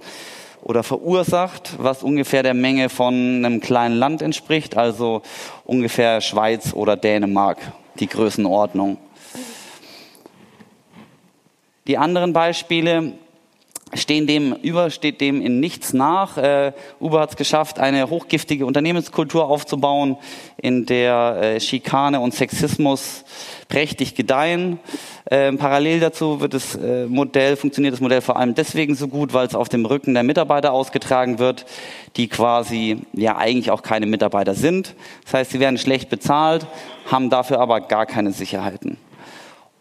oder 0.62 0.82
verursacht, 0.82 1.72
was 1.78 2.02
ungefähr 2.02 2.42
der 2.42 2.54
Menge 2.54 2.88
von 2.88 3.14
einem 3.14 3.60
kleinen 3.60 3.96
Land 3.96 4.22
entspricht, 4.22 4.76
also 4.76 5.22
ungefähr 5.64 6.20
Schweiz 6.20 6.72
oder 6.74 6.96
Dänemark, 6.96 7.58
die 7.98 8.06
Größenordnung. 8.06 8.98
Die 11.86 11.98
anderen 11.98 12.32
Beispiele 12.32 13.14
stehen 13.94 14.26
dem 14.26 14.54
über, 14.62 14.90
steht 14.90 15.20
dem 15.20 15.40
in 15.40 15.60
nichts 15.60 15.92
nach. 15.92 16.36
Äh, 16.36 16.72
Uber 17.00 17.20
hat 17.20 17.30
es 17.30 17.36
geschafft, 17.36 17.78
eine 17.78 18.08
hochgiftige 18.08 18.66
Unternehmenskultur 18.66 19.46
aufzubauen, 19.46 20.16
in 20.56 20.86
der 20.86 21.38
äh, 21.40 21.60
Schikane 21.60 22.20
und 22.20 22.34
Sexismus 22.34 23.24
prächtig 23.68 24.14
gedeihen. 24.14 24.78
Ähm, 25.30 25.58
parallel 25.58 26.00
dazu 26.00 26.40
wird 26.40 26.54
das 26.54 26.76
äh, 26.76 27.06
Modell, 27.06 27.56
funktioniert 27.56 27.92
das 27.92 28.00
Modell 28.00 28.20
vor 28.20 28.36
allem 28.36 28.54
deswegen 28.54 28.94
so 28.94 29.08
gut, 29.08 29.32
weil 29.32 29.46
es 29.46 29.54
auf 29.54 29.68
dem 29.68 29.84
Rücken 29.86 30.14
der 30.14 30.22
Mitarbeiter 30.22 30.72
ausgetragen 30.72 31.38
wird, 31.38 31.66
die 32.16 32.28
quasi 32.28 33.02
ja 33.12 33.36
eigentlich 33.36 33.70
auch 33.70 33.82
keine 33.82 34.06
Mitarbeiter 34.06 34.54
sind. 34.54 34.94
Das 35.24 35.34
heißt, 35.34 35.50
sie 35.52 35.60
werden 35.60 35.78
schlecht 35.78 36.10
bezahlt, 36.10 36.66
haben 37.10 37.30
dafür 37.30 37.60
aber 37.60 37.80
gar 37.80 38.06
keine 38.06 38.32
Sicherheiten. 38.32 38.98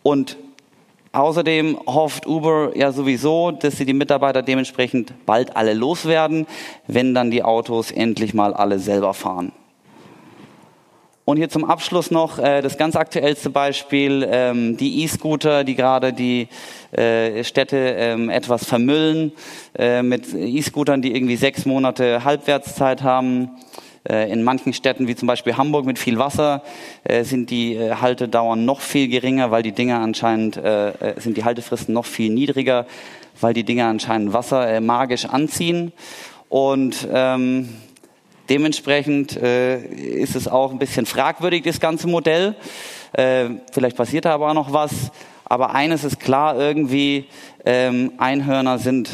Und 0.03 0.37
Außerdem 1.11 1.79
hofft 1.87 2.27
Uber 2.27 2.71
ja 2.75 2.91
sowieso, 2.91 3.51
dass 3.51 3.77
sie 3.77 3.85
die 3.85 3.93
Mitarbeiter 3.93 4.43
dementsprechend 4.43 5.13
bald 5.25 5.55
alle 5.55 5.73
loswerden, 5.73 6.45
wenn 6.85 7.15
dann 7.15 7.31
die 7.31 7.43
Autos 7.43 7.91
endlich 7.91 8.35
mal 8.35 8.53
alle 8.53 8.77
selber 8.77 9.15
fahren. 9.15 9.51
Und 11.25 11.37
hier 11.37 11.49
zum 11.49 11.63
Abschluss 11.63 12.09
noch 12.09 12.39
äh, 12.39 12.61
das 12.61 12.77
ganz 12.77 12.95
aktuellste 12.95 13.51
Beispiel, 13.51 14.27
ähm, 14.31 14.77
die 14.77 15.03
E-Scooter, 15.03 15.63
die 15.63 15.75
gerade 15.75 16.11
die 16.11 16.47
äh, 16.91 17.43
Städte 17.43 17.77
ähm, 17.77 18.31
etwas 18.31 18.65
vermüllen, 18.65 19.31
äh, 19.77 20.01
mit 20.01 20.33
E-Scootern, 20.33 21.03
die 21.03 21.15
irgendwie 21.15 21.35
sechs 21.35 21.67
Monate 21.67 22.23
Halbwertszeit 22.23 23.03
haben. 23.03 23.51
Äh, 24.07 24.31
in 24.31 24.43
manchen 24.43 24.73
Städten, 24.73 25.07
wie 25.07 25.15
zum 25.15 25.27
Beispiel 25.27 25.57
Hamburg 25.57 25.85
mit 25.85 25.99
viel 25.99 26.17
Wasser, 26.17 26.63
äh, 27.03 27.23
sind 27.23 27.49
die 27.49 27.75
äh, 27.75 27.95
Haltedauern 27.95 28.65
noch 28.65 28.81
viel 28.81 29.07
geringer, 29.07 29.51
weil 29.51 29.63
die 29.63 29.71
Dinger 29.71 29.99
anscheinend, 29.99 30.59
sind 31.17 31.37
die 31.37 31.43
Haltefristen 31.43 31.93
noch 31.93 32.05
viel 32.05 32.31
niedriger, 32.31 32.85
weil 33.41 33.53
die 33.53 33.63
Dinger 33.63 33.87
anscheinend 33.87 34.33
Wasser 34.33 34.81
magisch 34.81 35.25
anziehen. 35.25 35.91
Und 36.49 37.07
ähm, 37.11 37.69
dementsprechend 38.49 39.37
äh, 39.37 39.79
ist 39.79 40.35
es 40.35 40.47
auch 40.47 40.71
ein 40.71 40.79
bisschen 40.79 41.05
fragwürdig, 41.05 41.63
das 41.63 41.79
ganze 41.79 42.07
Modell. 42.07 42.55
Äh, 43.13 43.49
vielleicht 43.71 43.95
passiert 43.95 44.25
da 44.25 44.33
aber 44.33 44.49
auch 44.49 44.55
noch 44.55 44.73
was. 44.73 45.11
Aber 45.45 45.73
eines 45.73 46.03
ist 46.03 46.19
klar, 46.19 46.57
irgendwie 46.57 47.25
ähm, 47.65 48.13
Einhörner 48.17 48.77
sind 48.79 49.09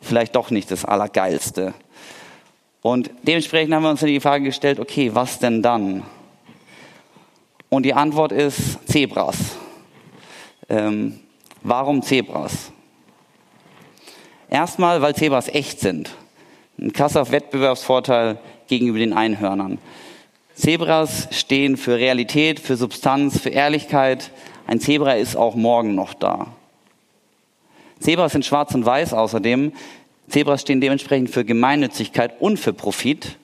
vielleicht 0.00 0.36
doch 0.36 0.50
nicht 0.50 0.70
das 0.70 0.84
Allergeilste. 0.84 1.74
Und 2.84 3.10
dementsprechend 3.22 3.72
haben 3.72 3.82
wir 3.82 3.88
uns 3.88 4.00
die 4.00 4.20
Frage 4.20 4.44
gestellt, 4.44 4.78
okay, 4.78 5.14
was 5.14 5.38
denn 5.38 5.62
dann? 5.62 6.02
Und 7.70 7.84
die 7.84 7.94
Antwort 7.94 8.30
ist 8.30 8.86
Zebras. 8.86 9.56
Ähm, 10.68 11.18
warum 11.62 12.02
Zebras? 12.02 12.72
Erstmal, 14.50 15.00
weil 15.00 15.14
Zebras 15.14 15.48
echt 15.48 15.80
sind. 15.80 16.14
Ein 16.78 16.92
krasser 16.92 17.32
Wettbewerbsvorteil 17.32 18.38
gegenüber 18.66 18.98
den 18.98 19.14
Einhörnern. 19.14 19.78
Zebras 20.54 21.28
stehen 21.30 21.78
für 21.78 21.96
Realität, 21.96 22.60
für 22.60 22.76
Substanz, 22.76 23.40
für 23.40 23.48
Ehrlichkeit. 23.48 24.30
Ein 24.66 24.78
Zebra 24.78 25.14
ist 25.14 25.36
auch 25.36 25.54
morgen 25.54 25.94
noch 25.94 26.12
da. 26.12 26.48
Zebras 27.98 28.32
sind 28.32 28.44
schwarz 28.44 28.74
und 28.74 28.84
weiß 28.84 29.14
außerdem. 29.14 29.72
Zebras 30.28 30.62
stehen 30.62 30.80
dementsprechend 30.80 31.30
für 31.30 31.44
Gemeinnützigkeit 31.44 32.40
und 32.40 32.58
für 32.58 32.72
Profit. 32.72 33.36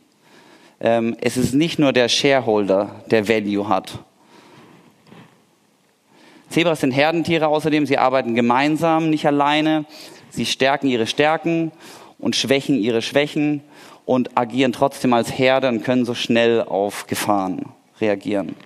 Ähm, 0.80 1.16
es 1.20 1.36
ist 1.36 1.54
nicht 1.54 1.78
nur 1.78 1.92
der 1.92 2.08
Shareholder, 2.08 3.02
der 3.10 3.28
Value 3.28 3.68
hat. 3.68 3.98
Zebras 6.48 6.80
sind 6.80 6.90
Herdentiere 6.90 7.46
außerdem, 7.46 7.86
sie 7.86 7.98
arbeiten 7.98 8.34
gemeinsam, 8.34 9.10
nicht 9.10 9.26
alleine. 9.26 9.84
Sie 10.30 10.46
stärken 10.46 10.88
ihre 10.88 11.06
Stärken 11.06 11.70
und 12.18 12.34
schwächen 12.34 12.76
ihre 12.76 13.02
Schwächen 13.02 13.62
und 14.04 14.36
agieren 14.36 14.72
trotzdem 14.72 15.12
als 15.12 15.38
Herde 15.38 15.68
und 15.68 15.84
können 15.84 16.04
so 16.04 16.14
schnell 16.14 16.62
auf 16.62 17.06
Gefahren 17.06 17.66
reagieren. 18.00 18.56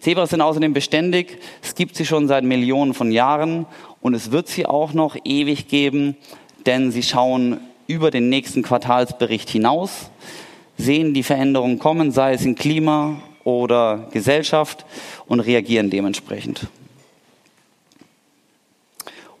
Zebras 0.00 0.30
sind 0.30 0.40
außerdem 0.40 0.72
beständig. 0.72 1.38
Es 1.60 1.74
gibt 1.74 1.96
sie 1.96 2.06
schon 2.06 2.28
seit 2.28 2.44
Millionen 2.44 2.94
von 2.94 3.10
Jahren 3.10 3.66
und 4.00 4.14
es 4.14 4.30
wird 4.30 4.48
sie 4.48 4.64
auch 4.64 4.92
noch 4.92 5.16
ewig 5.24 5.68
geben 5.68 6.16
denn 6.68 6.92
sie 6.92 7.02
schauen 7.02 7.60
über 7.86 8.10
den 8.10 8.28
nächsten 8.28 8.62
Quartalsbericht 8.62 9.48
hinaus, 9.48 10.10
sehen 10.76 11.14
die 11.14 11.22
Veränderungen 11.22 11.78
kommen, 11.78 12.12
sei 12.12 12.34
es 12.34 12.44
im 12.44 12.56
Klima 12.56 13.22
oder 13.42 14.06
Gesellschaft 14.12 14.84
und 15.26 15.40
reagieren 15.40 15.88
dementsprechend. 15.88 16.66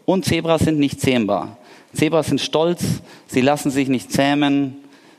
Und 0.06 0.24
Zebras 0.24 0.62
sind 0.62 0.78
nicht 0.78 1.02
zähmbar. 1.02 1.58
Zebras 1.92 2.28
sind 2.28 2.40
stolz, 2.40 2.82
sie 3.26 3.42
lassen 3.42 3.70
sich 3.70 3.88
nicht 3.88 4.10
zähmen, 4.10 4.76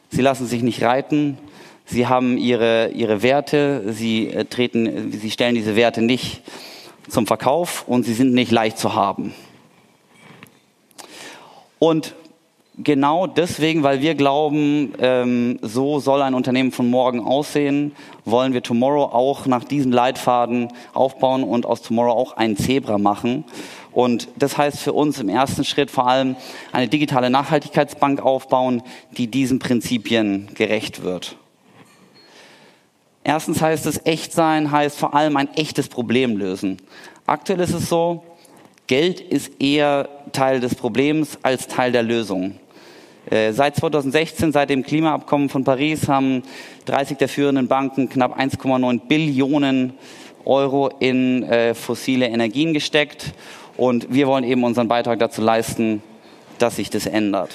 sie 0.10 0.22
lassen 0.22 0.48
sich 0.48 0.64
nicht 0.64 0.82
reiten, 0.82 1.38
sie 1.86 2.08
haben 2.08 2.40
ihre, 2.40 2.90
ihre 2.90 3.22
Werte, 3.22 3.94
sie, 3.94 4.30
äh, 4.30 4.46
treten, 4.46 5.12
sie 5.12 5.30
stellen 5.30 5.54
diese 5.54 5.76
Werte 5.76 6.02
nicht 6.02 6.42
zum 7.08 7.28
Verkauf 7.28 7.88
und 7.88 8.04
sie 8.04 8.16
sind 8.16 8.34
nicht 8.34 8.52
leicht 8.52 8.80
zu 8.80 8.96
haben. 8.96 9.32
Und 11.80 12.14
genau 12.78 13.28
deswegen, 13.28 13.84
weil 13.84 14.02
wir 14.02 14.16
glauben, 14.16 14.94
ähm, 15.00 15.60
so 15.62 16.00
soll 16.00 16.22
ein 16.22 16.34
Unternehmen 16.34 16.72
von 16.72 16.90
morgen 16.90 17.22
aussehen, 17.22 17.94
wollen 18.26 18.54
wir 18.54 18.64
Tomorrow 18.64 19.14
auch 19.14 19.46
nach 19.46 19.64
diesen 19.64 19.92
Leitfaden 19.92 20.70
aufbauen 20.94 21.44
und 21.44 21.66
aus 21.66 21.82
Tomorrow 21.82 22.12
auch 22.12 22.34
ein 22.38 22.58
Zebra 22.58 22.98
machen. 22.98 23.44
Und 23.92 24.28
das 24.38 24.58
heißt 24.58 24.80
für 24.80 24.94
uns 24.94 25.20
im 25.20 25.30
ersten 25.30 25.64
Schritt 25.64 25.92
vor 25.92 26.08
allem 26.08 26.36
eine 26.72 26.88
digitale 26.88 27.30
Nachhaltigkeitsbank 27.30 28.22
aufbauen, 28.22 28.84
die 29.18 29.28
diesen 29.28 29.60
Prinzipien 29.60 30.50
gerecht 30.54 31.04
wird. 31.04 31.36
Erstens 33.24 33.62
heißt 33.62 33.86
es, 33.86 34.06
echt 34.06 34.32
sein 34.32 34.72
heißt 34.72 34.98
vor 34.98 35.14
allem 35.14 35.36
ein 35.38 35.54
echtes 35.56 35.90
Problem 35.90 36.38
lösen. 36.38 36.78
Aktuell 37.26 37.60
ist 37.60 37.74
es 37.74 37.90
so, 37.90 38.24
Geld 38.90 39.20
ist 39.20 39.62
eher 39.62 40.10
Teil 40.32 40.60
des 40.60 40.74
Problems 40.74 41.38
als 41.44 41.68
Teil 41.68 41.92
der 41.92 42.02
Lösung. 42.02 42.56
Äh, 43.30 43.54
seit 43.54 43.76
2016, 43.76 44.52
seit 44.52 44.72
dem 44.72 44.82
Klimaabkommen 44.82 45.48
von 45.48 45.64
Paris, 45.64 46.08
haben 46.08 46.42
30 46.86 47.20
der 47.20 47.30
führenden 47.30 47.68
Banken 47.68 48.10
knapp 48.10 48.40
1,9 48.40 49.02
Billionen 49.08 49.94
Euro 50.44 50.90
in 51.00 51.44
äh, 51.44 51.76
fossile 51.76 52.30
Energien 52.30 52.74
gesteckt. 52.74 53.36
Und 53.78 54.12
wir 54.12 54.26
wollen 54.26 54.44
eben 54.44 54.64
unseren 54.64 54.88
Beitrag 54.88 55.20
dazu 55.20 55.44
leisten, 55.44 56.02
dass 56.58 56.78
sich 56.78 56.90
das 56.90 57.06
ändert. 57.06 57.52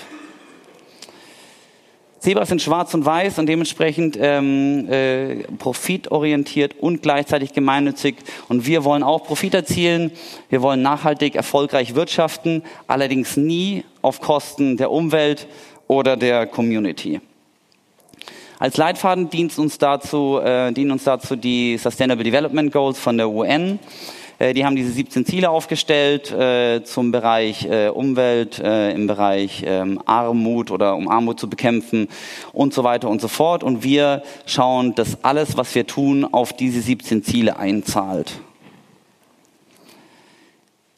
Zebras 2.25 2.49
sind 2.49 2.63
schwarz 2.63 2.95
und 2.95 3.05
weiß 3.05 3.39
und 3.39 3.45
dementsprechend 3.45 4.17
ähm, 4.19 4.91
äh, 4.91 5.43
profitorientiert 5.59 6.75
und 6.81 7.03
gleichzeitig 7.03 7.53
gemeinnützig. 7.53 8.17
Und 8.49 8.65
wir 8.65 8.83
wollen 8.83 9.03
auch 9.03 9.25
Profit 9.25 9.53
erzielen. 9.53 10.11
Wir 10.49 10.63
wollen 10.63 10.81
nachhaltig, 10.81 11.35
erfolgreich 11.35 11.95
wirtschaften, 11.95 12.63
allerdings 12.87 13.37
nie 13.37 13.85
auf 14.01 14.23
Kosten 14.23 14.79
der 14.79 14.91
Umwelt 14.91 15.47
oder 15.87 16.17
der 16.17 16.47
Community. 16.47 17.21
Als 18.59 18.79
Leitfaden 18.79 19.29
dient 19.29 19.59
uns 19.59 19.77
dazu, 19.77 20.41
äh, 20.43 20.73
dienen 20.73 20.93
uns 20.93 21.05
dazu 21.05 21.37
die 21.37 21.77
Sustainable 21.77 22.25
Development 22.25 22.73
Goals 22.73 22.99
von 22.99 23.19
der 23.19 23.29
UN. 23.29 23.79
Äh, 24.39 24.55
die 24.55 24.65
haben 24.65 24.77
diese 24.77 24.91
17 24.91 25.27
Ziele 25.27 25.51
aufgestellt 25.51 26.31
äh, 26.33 26.83
zum 26.85 27.13
Bereich 27.13 27.67
äh, 27.67 27.89
Umwelt, 27.89 28.59
im 28.59 29.07
Bereich 29.07 29.63
ähm, 29.67 30.01
Armut 30.07 30.71
oder 30.71 30.97
um 30.97 31.09
Armut 31.09 31.39
zu 31.39 31.49
bekämpfen 31.49 32.09
und 32.53 32.73
so 32.75 32.85
weiter 32.85 33.09
und 33.09 33.21
so 33.21 33.29
fort. 33.29 33.63
Und 33.63 33.83
wir 33.83 34.23
schauen, 34.47 34.95
dass 34.95 35.23
alles, 35.25 35.57
was 35.57 35.75
wir 35.75 35.87
tun, 35.87 36.25
auf 36.25 36.53
diese 36.53 36.81
17 36.81 37.23
Ziele 37.23 37.57
einzahlt. 37.59 38.33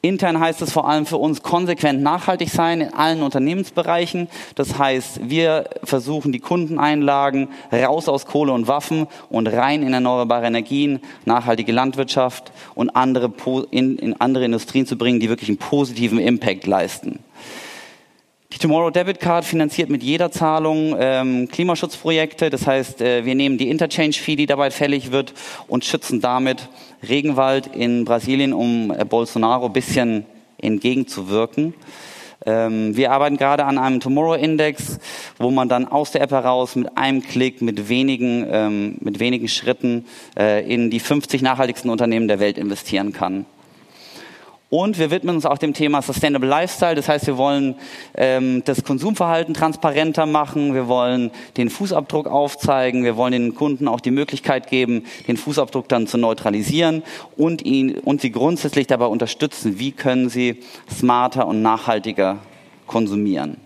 Intern 0.08 0.40
heißt 0.40 0.62
es 0.62 0.72
vor 0.72 0.88
allem 0.88 1.06
für 1.06 1.16
uns 1.16 1.42
konsequent 1.42 2.02
nachhaltig 2.02 2.50
sein 2.50 2.80
in 2.80 2.94
allen 2.94 3.22
Unternehmensbereichen. 3.22 4.28
Das 4.54 4.78
heißt, 4.78 5.28
wir 5.28 5.68
versuchen 5.84 6.32
die 6.32 6.38
Kundeneinlagen 6.38 7.48
raus 7.72 8.08
aus 8.08 8.26
Kohle 8.26 8.52
und 8.52 8.68
Waffen 8.68 9.06
und 9.30 9.46
rein 9.46 9.82
in 9.82 9.92
erneuerbare 9.92 10.46
Energien, 10.46 11.00
nachhaltige 11.24 11.72
Landwirtschaft 11.72 12.52
und 12.74 12.90
andere 12.90 13.32
in, 13.70 13.98
in 13.98 14.20
andere 14.20 14.44
Industrien 14.44 14.86
zu 14.86 14.96
bringen, 14.96 15.20
die 15.20 15.28
wirklich 15.28 15.48
einen 15.48 15.58
positiven 15.58 16.18
Impact 16.18 16.66
leisten. 16.66 17.20
Die 18.56 18.58
Tomorrow 18.58 18.88
Debit 18.88 19.20
Card 19.20 19.44
finanziert 19.44 19.90
mit 19.90 20.02
jeder 20.02 20.30
Zahlung 20.30 20.96
ähm, 20.98 21.46
Klimaschutzprojekte. 21.48 22.48
Das 22.48 22.66
heißt, 22.66 23.02
äh, 23.02 23.24
wir 23.26 23.34
nehmen 23.34 23.58
die 23.58 23.68
Interchange-Fee, 23.68 24.36
die 24.36 24.46
dabei 24.46 24.70
fällig 24.70 25.12
wird, 25.12 25.34
und 25.68 25.84
schützen 25.84 26.22
damit 26.22 26.68
Regenwald 27.06 27.68
in 27.68 28.04
Brasilien, 28.04 28.52
um 28.52 28.90
äh, 28.90 29.04
Bolsonaro 29.04 29.66
ein 29.66 29.72
bisschen 29.72 30.26
entgegenzuwirken. 30.58 31.74
Ähm, 32.44 32.96
wir 32.96 33.10
arbeiten 33.10 33.36
gerade 33.36 33.64
an 33.64 33.78
einem 33.78 34.00
Tomorrow 34.00 34.34
Index, 34.34 34.98
wo 35.38 35.50
man 35.50 35.68
dann 35.68 35.86
aus 35.86 36.12
der 36.12 36.20
App 36.20 36.30
heraus 36.30 36.76
mit 36.76 36.96
einem 36.96 37.22
Klick, 37.22 37.60
mit 37.60 37.88
wenigen, 37.88 38.46
ähm, 38.50 38.96
mit 39.00 39.18
wenigen 39.18 39.48
Schritten 39.48 40.06
äh, 40.38 40.64
in 40.72 40.90
die 40.90 41.00
50 41.00 41.42
nachhaltigsten 41.42 41.90
Unternehmen 41.90 42.28
der 42.28 42.38
Welt 42.38 42.58
investieren 42.58 43.12
kann. 43.12 43.46
Und 44.68 44.98
wir 44.98 45.12
widmen 45.12 45.36
uns 45.36 45.46
auch 45.46 45.58
dem 45.58 45.74
Thema 45.74 46.02
Sustainable 46.02 46.48
Lifestyle. 46.48 46.96
Das 46.96 47.08
heißt, 47.08 47.28
wir 47.28 47.36
wollen 47.36 47.76
ähm, 48.16 48.62
das 48.64 48.82
Konsumverhalten 48.82 49.54
transparenter 49.54 50.26
machen. 50.26 50.74
Wir 50.74 50.88
wollen 50.88 51.30
den 51.56 51.70
Fußabdruck 51.70 52.26
aufzeigen. 52.26 53.04
Wir 53.04 53.16
wollen 53.16 53.30
den 53.30 53.54
Kunden 53.54 53.86
auch 53.86 54.00
die 54.00 54.10
Möglichkeit 54.10 54.68
geben, 54.68 55.04
den 55.28 55.36
Fußabdruck 55.36 55.88
dann 55.88 56.08
zu 56.08 56.18
neutralisieren 56.18 57.04
und, 57.36 57.64
ihn, 57.64 57.98
und 57.98 58.20
sie 58.20 58.32
grundsätzlich 58.32 58.88
dabei 58.88 59.06
unterstützen, 59.06 59.78
wie 59.78 59.92
können 59.92 60.28
sie 60.28 60.62
smarter 60.92 61.46
und 61.46 61.62
nachhaltiger 61.62 62.38
konsumieren. 62.88 63.58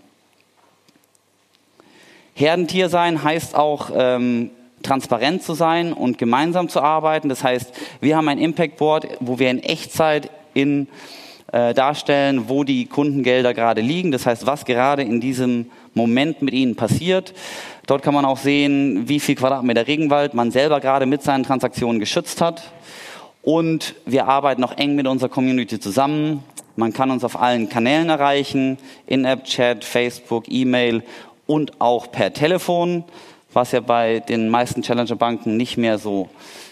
Herdentier 2.35 2.91
sein 2.91 3.23
heißt 3.23 3.55
auch, 3.55 3.91
ähm, 3.95 4.51
transparent 4.83 5.43
zu 5.43 5.55
sein 5.55 5.93
und 5.93 6.19
gemeinsam 6.19 6.69
zu 6.69 6.81
arbeiten. 6.81 7.29
Das 7.29 7.45
heißt, 7.45 7.73
wir 8.01 8.17
haben 8.17 8.29
ein 8.29 8.39
Impact 8.39 8.77
Board, 8.77 9.07
wo 9.21 9.39
wir 9.39 9.51
in 9.51 9.63
Echtzeit 9.63 10.31
in, 10.55 10.89
äh, 11.53 11.75
darstellen, 11.75 12.49
wo 12.49 12.65
die 12.65 12.87
Kundengelder 12.87 13.55
gerade 13.55 13.81
liegen. 13.81 14.13
Das 14.13 14.27
heißt, 14.27 14.47
was 14.47 14.65
gerade 14.65 15.03
in 15.03 15.21
diesem 15.21 15.67
Moment 15.95 16.43
mit 16.43 16.55
ihnen 16.55 16.77
passiert. 16.77 17.35
Dort 17.87 18.03
kann 18.03 18.15
man 18.15 18.25
auch 18.25 18.39
sehen, 18.39 19.09
wie 19.09 19.19
viel 19.19 19.35
Quadratmeter 19.35 19.87
Regenwald 19.87 20.35
man 20.35 20.53
selber 20.53 20.81
gerade 20.81 21.07
mit 21.07 21.23
seinen 21.23 21.43
Transaktionen 21.43 21.99
geschützt 21.99 22.41
hat. 22.41 22.73
Und 23.43 23.95
wir 24.07 24.29
arbeiten 24.29 24.63
auch 24.63 24.77
eng 24.77 24.95
mit 24.95 25.07
unserer 25.07 25.31
Community 25.31 25.81
zusammen. 25.81 26.45
Man 26.77 26.93
kann 26.93 27.11
uns 27.11 27.25
auf 27.25 27.41
allen 27.41 27.69
Kanälen 27.69 28.11
erreichen, 28.11 28.79
In-App-Chat, 29.07 29.85
Facebook, 29.85 30.45
E-Mail 30.49 31.03
und 31.47 31.81
auch 31.81 32.13
per 32.13 32.33
Telefon, 32.33 33.03
was 33.53 33.73
ja 33.73 33.81
bei 33.81 34.21
den 34.21 34.49
meisten 34.51 34.83
Challenger-Banken 34.83 35.57
nicht 35.57 35.77
mehr 35.77 35.99
so 35.99 36.29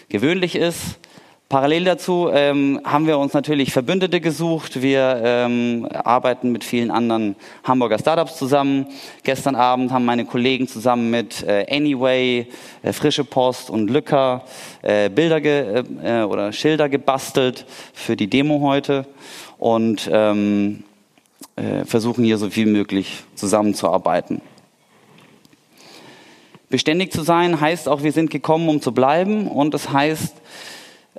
gewöhnlich 0.07 0.55
ist. 0.55 0.99
Parallel 1.49 1.83
dazu 1.85 2.29
ähm, 2.31 2.79
haben 2.83 3.07
wir 3.07 3.17
uns 3.17 3.33
natürlich 3.33 3.73
Verbündete 3.73 4.21
gesucht. 4.21 4.83
Wir 4.83 5.19
ähm, 5.25 5.87
arbeiten 5.91 6.51
mit 6.51 6.63
vielen 6.63 6.91
anderen 6.91 7.35
Hamburger 7.63 7.97
Startups 7.97 8.37
zusammen. 8.37 8.85
Gestern 9.23 9.55
Abend 9.55 9.91
haben 9.91 10.05
meine 10.05 10.25
Kollegen 10.25 10.67
zusammen 10.67 11.09
mit 11.09 11.41
äh, 11.41 11.65
Anyway, 11.67 12.45
äh, 12.83 12.93
Frische 12.93 13.23
Post 13.23 13.71
und 13.71 13.89
Lücker 13.89 14.43
äh, 14.83 15.09
Bilder 15.09 15.41
ge 15.41 15.85
äh, 16.03 16.21
oder 16.21 16.53
Schilder 16.53 16.87
gebastelt 16.87 17.65
für 17.95 18.15
die 18.15 18.29
Demo 18.29 18.61
heute 18.61 19.07
und 19.57 20.07
ähm, 20.13 20.83
äh, 21.55 21.83
versuchen 21.83 22.23
hier 22.23 22.37
so 22.37 22.51
viel 22.51 22.67
möglich 22.67 23.23
zusammenzuarbeiten. 23.33 24.41
Beständig 26.69 27.11
zu 27.11 27.23
sein 27.23 27.59
heißt 27.59 27.89
auch, 27.89 28.03
wir 28.03 28.11
sind 28.11 28.29
gekommen, 28.29 28.69
um 28.69 28.83
zu 28.83 28.91
bleiben 28.91 29.47
und 29.47 29.73
es 29.73 29.85
das 29.85 29.93
heißt, 29.93 30.35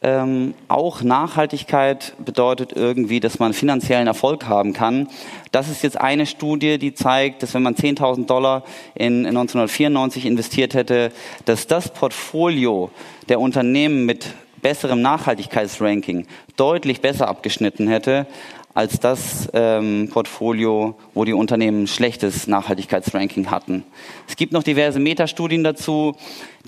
ähm, 0.02 0.54
auch 0.68 1.02
Nachhaltigkeit 1.02 2.14
bedeutet 2.24 2.72
irgendwie, 2.74 3.20
dass 3.20 3.38
man 3.38 3.52
finanziellen 3.52 4.06
Erfolg 4.06 4.46
haben 4.46 4.72
kann. 4.72 5.08
Das 5.52 5.68
ist 5.68 5.82
jetzt 5.82 6.00
eine 6.00 6.26
Studie, 6.26 6.78
die 6.78 6.94
zeigt, 6.94 7.42
dass 7.42 7.52
wenn 7.54 7.62
man 7.62 7.74
10.000 7.74 8.26
Dollar 8.26 8.64
in, 8.94 9.20
in 9.20 9.36
1994 9.36 10.24
investiert 10.24 10.74
hätte, 10.74 11.12
dass 11.44 11.66
das 11.66 11.92
Portfolio 11.92 12.90
der 13.28 13.40
Unternehmen 13.40 14.06
mit 14.06 14.28
besserem 14.62 15.02
Nachhaltigkeitsranking 15.02 16.26
deutlich 16.56 17.00
besser 17.00 17.28
abgeschnitten 17.28 17.88
hätte 17.88 18.26
als 18.72 19.00
das 19.00 19.48
ähm, 19.52 20.08
Portfolio, 20.12 20.94
wo 21.12 21.24
die 21.24 21.32
Unternehmen 21.32 21.84
ein 21.84 21.86
schlechtes 21.88 22.46
Nachhaltigkeitsranking 22.46 23.50
hatten. 23.50 23.82
Es 24.28 24.36
gibt 24.36 24.52
noch 24.52 24.62
diverse 24.62 25.00
Metastudien 25.00 25.64
dazu, 25.64 26.14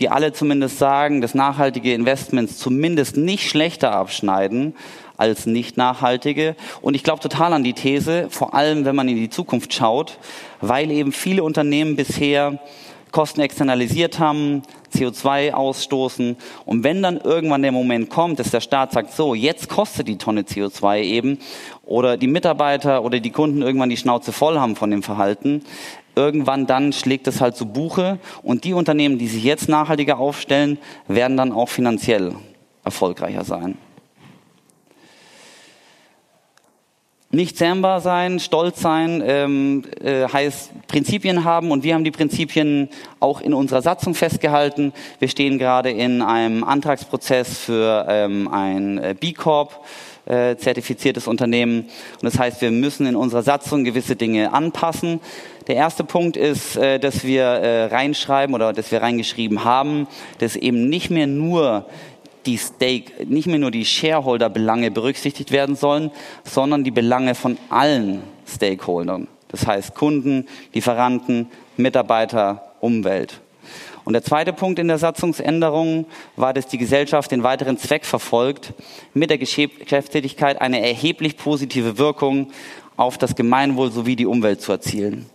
die 0.00 0.08
alle 0.08 0.32
zumindest 0.32 0.78
sagen, 0.78 1.20
dass 1.20 1.34
nachhaltige 1.34 1.94
Investments 1.94 2.58
zumindest 2.58 3.16
nicht 3.16 3.48
schlechter 3.48 3.92
abschneiden 3.92 4.74
als 5.16 5.46
nicht 5.46 5.76
nachhaltige. 5.76 6.56
Und 6.80 6.94
ich 6.94 7.04
glaube 7.04 7.20
total 7.20 7.52
an 7.52 7.62
die 7.62 7.74
These, 7.74 8.26
vor 8.30 8.54
allem 8.54 8.84
wenn 8.84 8.96
man 8.96 9.08
in 9.08 9.16
die 9.16 9.30
Zukunft 9.30 9.72
schaut, 9.72 10.18
weil 10.60 10.90
eben 10.90 11.12
viele 11.12 11.44
Unternehmen 11.44 11.94
bisher 11.94 12.58
Kosten 13.12 13.40
externalisiert 13.40 14.18
haben, 14.18 14.62
CO2 14.92 15.52
ausstoßen. 15.52 16.36
Und 16.66 16.82
wenn 16.82 17.02
dann 17.02 17.18
irgendwann 17.18 17.62
der 17.62 17.70
Moment 17.72 18.10
kommt, 18.10 18.40
dass 18.40 18.50
der 18.50 18.60
Staat 18.60 18.92
sagt, 18.92 19.12
so, 19.12 19.34
jetzt 19.34 19.68
kostet 19.68 20.08
die 20.08 20.18
Tonne 20.18 20.42
CO2 20.42 21.02
eben, 21.02 21.38
oder 21.84 22.16
die 22.16 22.26
Mitarbeiter 22.26 23.04
oder 23.04 23.20
die 23.20 23.30
Kunden 23.30 23.62
irgendwann 23.62 23.90
die 23.90 23.96
Schnauze 23.96 24.32
voll 24.32 24.58
haben 24.58 24.76
von 24.76 24.90
dem 24.90 25.02
Verhalten, 25.02 25.62
irgendwann 26.16 26.66
dann 26.66 26.92
schlägt 26.92 27.26
es 27.28 27.40
halt 27.40 27.56
zu 27.56 27.66
Buche 27.66 28.18
und 28.42 28.64
die 28.64 28.72
Unternehmen, 28.72 29.18
die 29.18 29.28
sich 29.28 29.44
jetzt 29.44 29.68
nachhaltiger 29.68 30.18
aufstellen, 30.18 30.78
werden 31.06 31.36
dann 31.36 31.52
auch 31.52 31.68
finanziell 31.68 32.34
erfolgreicher 32.84 33.44
sein. 33.44 33.76
Nicht 37.34 37.56
zähmbar 37.56 38.02
sein, 38.02 38.40
stolz 38.40 38.82
sein, 38.82 39.22
ähm, 39.26 39.84
äh, 40.04 40.28
heißt 40.28 40.86
Prinzipien 40.86 41.44
haben 41.44 41.70
und 41.70 41.82
wir 41.82 41.94
haben 41.94 42.04
die 42.04 42.10
Prinzipien 42.10 42.90
auch 43.20 43.40
in 43.40 43.54
unserer 43.54 43.80
Satzung 43.80 44.14
festgehalten. 44.14 44.92
Wir 45.18 45.28
stehen 45.28 45.58
gerade 45.58 45.90
in 45.90 46.20
einem 46.20 46.62
Antragsprozess 46.62 47.56
für 47.56 48.04
ähm, 48.06 48.48
ein 48.48 48.98
äh, 48.98 49.14
B 49.18 49.32
Corp. 49.32 49.82
Äh, 50.24 50.56
zertifiziertes 50.56 51.26
Unternehmen. 51.26 51.80
Und 51.80 52.22
das 52.22 52.38
heißt, 52.38 52.60
wir 52.60 52.70
müssen 52.70 53.06
in 53.06 53.16
unserer 53.16 53.42
Satzung 53.42 53.82
gewisse 53.82 54.14
Dinge 54.14 54.52
anpassen. 54.52 55.18
Der 55.66 55.74
erste 55.74 56.04
Punkt 56.04 56.36
ist, 56.36 56.76
äh, 56.76 57.00
dass 57.00 57.24
wir 57.24 57.42
äh, 57.42 57.86
reinschreiben 57.86 58.54
oder 58.54 58.72
dass 58.72 58.92
wir 58.92 59.02
reingeschrieben 59.02 59.64
haben, 59.64 60.06
dass 60.38 60.54
eben 60.54 60.88
nicht 60.88 61.10
mehr 61.10 61.26
nur 61.26 61.86
die 62.46 62.58
Stake, 62.58 63.26
nicht 63.26 63.46
mehr 63.46 63.58
nur 63.58 63.70
die 63.70 63.84
Shareholder-Belange 63.84 64.90
berücksichtigt 64.90 65.50
werden 65.52 65.76
sollen, 65.76 66.10
sondern 66.44 66.84
die 66.84 66.90
Belange 66.90 67.34
von 67.34 67.58
allen 67.68 68.22
Stakeholdern. 68.46 69.28
Das 69.48 69.66
heißt 69.66 69.94
Kunden, 69.94 70.48
Lieferanten, 70.72 71.48
Mitarbeiter, 71.76 72.72
Umwelt. 72.80 73.40
Und 74.04 74.14
der 74.14 74.22
zweite 74.22 74.52
Punkt 74.52 74.78
in 74.78 74.88
der 74.88 74.98
Satzungsänderung 74.98 76.06
war, 76.36 76.52
dass 76.52 76.66
die 76.66 76.78
Gesellschaft 76.78 77.30
den 77.30 77.44
weiteren 77.44 77.78
Zweck 77.78 78.04
verfolgt, 78.04 78.74
mit 79.14 79.30
der 79.30 79.38
Geschäftstätigkeit 79.38 80.60
eine 80.60 80.84
erheblich 80.84 81.36
positive 81.36 81.98
Wirkung 81.98 82.50
auf 82.96 83.18
das 83.18 83.36
Gemeinwohl 83.36 83.92
sowie 83.92 84.16
die 84.16 84.26
Umwelt 84.26 84.60
zu 84.60 84.72
erzielen. 84.72 85.26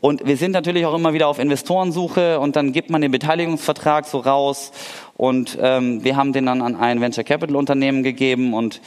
Und 0.00 0.26
wir 0.26 0.38
sind 0.38 0.52
natürlich 0.52 0.86
auch 0.86 0.94
immer 0.94 1.12
wieder 1.12 1.28
auf 1.28 1.38
Investorensuche 1.38 2.40
und 2.40 2.56
dann 2.56 2.72
gibt 2.72 2.88
man 2.88 3.02
den 3.02 3.10
Beteiligungsvertrag 3.10 4.06
so 4.06 4.18
raus 4.18 4.72
und 5.18 5.58
ähm, 5.60 6.02
wir 6.02 6.16
haben 6.16 6.32
den 6.32 6.46
dann 6.46 6.62
an 6.62 6.74
ein 6.74 7.02
Venture 7.02 7.22
Capital 7.22 7.54
Unternehmen 7.54 8.02
gegeben 8.02 8.54
und 8.54 8.80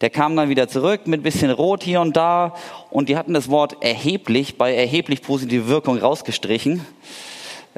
der 0.00 0.10
kam 0.10 0.36
dann 0.36 0.48
wieder 0.48 0.68
zurück 0.68 1.08
mit 1.08 1.24
bisschen 1.24 1.50
Rot 1.50 1.82
hier 1.82 2.00
und 2.00 2.16
da 2.16 2.54
und 2.90 3.08
die 3.08 3.16
hatten 3.16 3.34
das 3.34 3.50
Wort 3.50 3.82
erheblich 3.82 4.58
bei 4.58 4.72
erheblich 4.72 5.22
positive 5.22 5.66
Wirkung 5.66 5.98
rausgestrichen. 5.98 6.86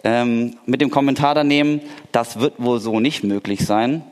Ähm, 0.05 0.59
mit 0.67 0.83
dem 0.83 0.91
Kommentar 0.91 1.35
daneben, 1.35 1.81
das 2.13 2.41
wird 2.41 2.55
wohl 2.59 2.79
so 2.79 3.01
nicht 3.01 3.25
möglich 3.25 3.65
sein. 3.65 4.03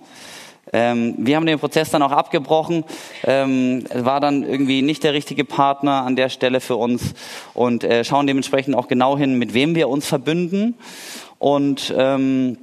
Ähm, 0.73 1.15
wir 1.19 1.37
haben 1.37 1.47
den 1.47 1.59
Prozess 1.59 1.91
dann 1.91 2.03
auch 2.03 2.13
abgebrochen, 2.13 2.85
ähm, 3.25 3.85
war 3.93 4.21
dann 4.21 4.45
irgendwie 4.45 4.83
nicht 4.83 5.03
der 5.03 5.15
richtige 5.15 5.45
Partner 5.45 6.05
an 6.05 6.17
der 6.17 6.29
Stelle 6.29 6.61
für 6.61 6.77
uns 6.77 7.15
und 7.55 7.83
äh, 7.83 8.05
schauen 8.05 8.27
dementsprechend 8.27 8.77
auch 8.77 8.89
genau 8.89 9.19
hin, 9.19 9.39
mit 9.39 9.55
wem 9.55 9.75
wir 9.75 9.89
uns 9.89 10.07
verbünden 10.07 10.75
und 11.39 11.93
ähm, 11.97 12.59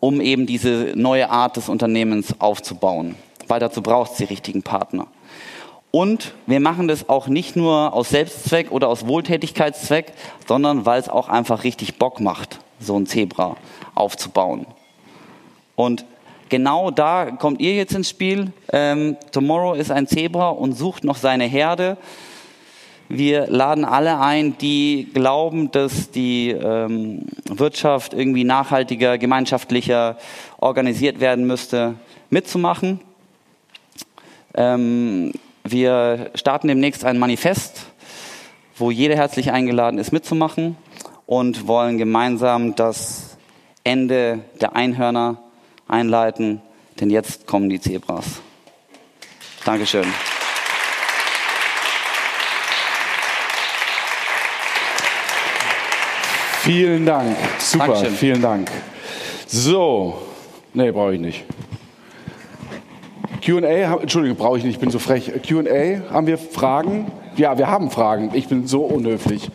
um 0.00 0.20
eben 0.20 0.46
diese 0.46 0.92
neue 0.94 1.30
Art 1.30 1.56
des 1.56 1.68
Unternehmens 1.68 2.40
aufzubauen. 2.40 3.16
weil 3.48 3.60
dazu 3.60 3.82
braucht 3.82 4.12
es 4.12 4.16
die 4.18 4.24
richtigen 4.24 4.62
Partner. 4.62 5.08
Und 5.90 6.32
wir 6.46 6.58
machen 6.60 6.88
das 6.88 7.10
auch 7.10 7.28
nicht 7.28 7.54
nur 7.54 7.92
aus 7.92 8.08
Selbstzweck 8.08 8.70
oder 8.70 8.88
aus 8.88 9.06
Wohltätigkeitszweck, 9.06 10.12
sondern 10.48 10.86
weil 10.86 10.98
es 10.98 11.10
auch 11.10 11.28
einfach 11.28 11.64
richtig 11.64 11.98
Bock 11.98 12.18
macht, 12.18 12.60
so 12.80 12.98
ein 12.98 13.06
Zebra 13.06 13.56
aufzubauen. 13.94 14.66
Und 15.76 16.06
genau 16.52 16.90
da 16.90 17.30
kommt 17.30 17.60
ihr 17.62 17.74
jetzt 17.74 17.94
ins 17.94 18.10
Spiel. 18.10 18.52
Ähm, 18.70 19.16
Tomorrow 19.32 19.72
ist 19.72 19.90
ein 19.90 20.06
Zebra 20.06 20.50
und 20.50 20.74
sucht 20.74 21.02
noch 21.02 21.16
seine 21.16 21.44
Herde. 21.44 21.96
Wir 23.08 23.46
laden 23.46 23.86
alle 23.86 24.20
ein, 24.20 24.58
die 24.58 25.08
glauben, 25.14 25.70
dass 25.70 26.10
die 26.10 26.50
ähm, 26.50 27.22
Wirtschaft 27.48 28.12
irgendwie 28.12 28.44
nachhaltiger, 28.44 29.16
gemeinschaftlicher 29.16 30.18
organisiert 30.58 31.20
werden 31.20 31.46
müsste, 31.46 31.94
mitzumachen. 32.28 33.00
Ähm, 34.54 35.32
wir 35.64 36.32
starten 36.34 36.68
demnächst 36.68 37.06
ein 37.06 37.18
Manifest, 37.18 37.86
wo 38.76 38.90
jeder 38.90 39.16
herzlich 39.16 39.52
eingeladen 39.52 39.98
ist, 39.98 40.12
mitzumachen 40.12 40.76
und 41.24 41.66
wollen 41.66 41.96
gemeinsam 41.96 42.74
das 42.74 43.38
Ende 43.84 44.40
der 44.60 44.76
Einhörner 44.76 45.38
einleiten, 45.88 46.60
denn 47.00 47.10
jetzt 47.10 47.46
kommen 47.46 47.68
die 47.68 47.80
Zebras. 47.80 48.40
Dankeschön. 49.64 50.06
Vielen 56.62 57.04
Dank. 57.04 57.36
Super, 57.58 57.86
Dankeschön. 57.86 58.14
vielen 58.14 58.42
Dank. 58.42 58.70
So, 59.46 60.22
nee, 60.74 60.92
brauche 60.92 61.14
ich 61.14 61.20
nicht. 61.20 61.44
QA, 63.44 64.00
Entschuldigung, 64.00 64.38
brauche 64.38 64.58
ich 64.58 64.64
nicht, 64.64 64.74
ich 64.74 64.80
bin 64.80 64.90
so 64.90 65.00
frech. 65.00 65.32
QA, 65.42 66.08
haben 66.12 66.28
wir 66.28 66.38
Fragen? 66.38 67.10
Ja, 67.36 67.58
wir 67.58 67.66
haben 67.66 67.90
Fragen. 67.90 68.30
Ich 68.34 68.46
bin 68.46 68.68
so 68.68 68.82
unhöflich. 68.82 69.50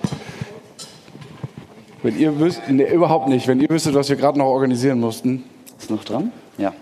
Wenn 2.03 2.19
ihr 2.19 2.37
wüsst, 2.39 2.61
nee, 2.69 2.91
überhaupt 2.91 3.29
nicht. 3.29 3.47
Wenn 3.47 3.61
ihr 3.61 3.69
wüsstet, 3.69 3.95
was 3.95 4.09
wir 4.09 4.17
gerade 4.17 4.37
noch 4.37 4.47
organisieren 4.47 4.99
mussten. 4.99 5.45
Ist 5.79 5.89
noch 5.89 6.03
dran? 6.03 6.31
Ja. 6.57 6.73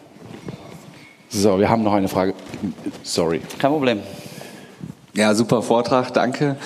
So, 1.29 1.60
wir 1.60 1.69
haben 1.69 1.84
noch 1.84 1.93
eine 1.93 2.08
Frage. 2.08 2.34
Sorry. 3.03 3.41
Kein 3.60 3.71
Problem. 3.71 3.99
Ja, 5.13 5.34
super 5.34 5.62
Vortrag, 5.62 6.13
danke. 6.13 6.58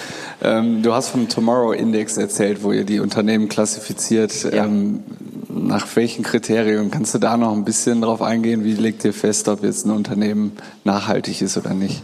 Ähm, 0.41 0.81
du 0.81 0.93
hast 0.93 1.09
vom 1.09 1.29
Tomorrow 1.29 1.71
Index 1.71 2.17
erzählt, 2.17 2.63
wo 2.63 2.71
ihr 2.71 2.83
die 2.83 2.99
Unternehmen 2.99 3.47
klassifiziert. 3.47 4.43
Ja. 4.43 4.65
Ähm, 4.65 5.03
nach 5.49 5.85
welchen 5.95 6.23
Kriterien 6.23 6.89
kannst 6.89 7.13
du 7.13 7.19
da 7.19 7.37
noch 7.37 7.53
ein 7.53 7.63
bisschen 7.63 8.01
drauf 8.01 8.21
eingehen? 8.21 8.63
Wie 8.63 8.73
legt 8.73 9.05
ihr 9.05 9.13
fest, 9.13 9.47
ob 9.49 9.63
jetzt 9.63 9.85
ein 9.85 9.91
Unternehmen 9.91 10.57
nachhaltig 10.83 11.41
ist 11.41 11.57
oder 11.57 11.73
nicht? 11.73 12.01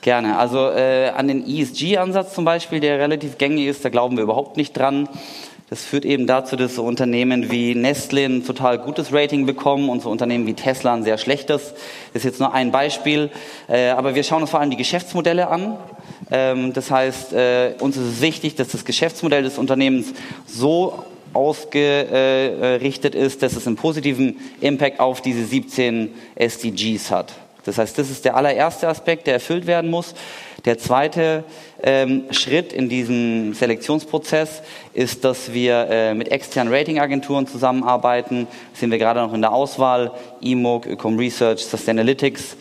Gerne. 0.00 0.38
Also 0.38 0.70
äh, 0.70 1.10
an 1.10 1.28
den 1.28 1.46
ESG-Ansatz 1.46 2.34
zum 2.34 2.44
Beispiel, 2.44 2.80
der 2.80 2.98
relativ 2.98 3.38
gängig 3.38 3.68
ist, 3.68 3.84
da 3.84 3.88
glauben 3.88 4.16
wir 4.16 4.24
überhaupt 4.24 4.56
nicht 4.56 4.76
dran. 4.76 5.08
Das 5.72 5.84
führt 5.84 6.04
eben 6.04 6.26
dazu, 6.26 6.54
dass 6.56 6.74
so 6.74 6.84
Unternehmen 6.84 7.50
wie 7.50 7.74
Nestle 7.74 8.26
ein 8.26 8.44
total 8.44 8.78
gutes 8.78 9.10
Rating 9.10 9.46
bekommen 9.46 9.88
und 9.88 10.02
so 10.02 10.10
Unternehmen 10.10 10.46
wie 10.46 10.52
Tesla 10.52 10.92
ein 10.92 11.02
sehr 11.02 11.16
schlechtes. 11.16 11.72
Das 12.12 12.16
ist 12.20 12.24
jetzt 12.24 12.40
nur 12.40 12.52
ein 12.52 12.70
Beispiel. 12.70 13.30
Äh, 13.68 13.88
aber 13.88 14.14
wir 14.14 14.22
schauen 14.22 14.42
uns 14.42 14.50
vor 14.50 14.60
allem 14.60 14.68
die 14.68 14.76
Geschäftsmodelle 14.76 15.48
an. 15.48 15.78
Ähm, 16.30 16.74
das 16.74 16.90
heißt, 16.90 17.32
äh, 17.32 17.72
uns 17.80 17.96
ist 17.96 18.02
es 18.02 18.20
wichtig, 18.20 18.54
dass 18.54 18.68
das 18.68 18.84
Geschäftsmodell 18.84 19.44
des 19.44 19.56
Unternehmens 19.56 20.12
so 20.46 21.06
ausgerichtet 21.32 23.14
ist, 23.14 23.42
dass 23.42 23.56
es 23.56 23.66
einen 23.66 23.76
positiven 23.76 24.40
Impact 24.60 25.00
auf 25.00 25.22
diese 25.22 25.42
17 25.42 26.12
SDGs 26.34 27.10
hat. 27.10 27.32
Das 27.64 27.78
heißt, 27.78 27.96
das 27.96 28.10
ist 28.10 28.26
der 28.26 28.36
allererste 28.36 28.88
Aspekt, 28.88 29.26
der 29.26 29.34
erfüllt 29.34 29.66
werden 29.66 29.90
muss. 29.90 30.14
Der 30.64 30.78
zweite 30.78 31.42
ähm, 31.82 32.24
Schritt 32.30 32.72
in 32.72 32.88
diesem 32.88 33.52
Selektionsprozess 33.52 34.62
ist, 34.94 35.24
dass 35.24 35.52
wir 35.52 35.88
äh, 35.90 36.14
mit 36.14 36.28
externen 36.28 36.72
Ratingagenturen 36.72 37.48
zusammenarbeiten. 37.48 38.46
Sind 38.72 38.92
wir 38.92 38.98
gerade 38.98 39.20
noch 39.20 39.34
in 39.34 39.40
der 39.40 39.52
Auswahl. 39.52 40.12
EMOG, 40.40 40.86
Ecom 40.86 41.18
Research, 41.18 41.64
Sustainalytics 41.64 42.56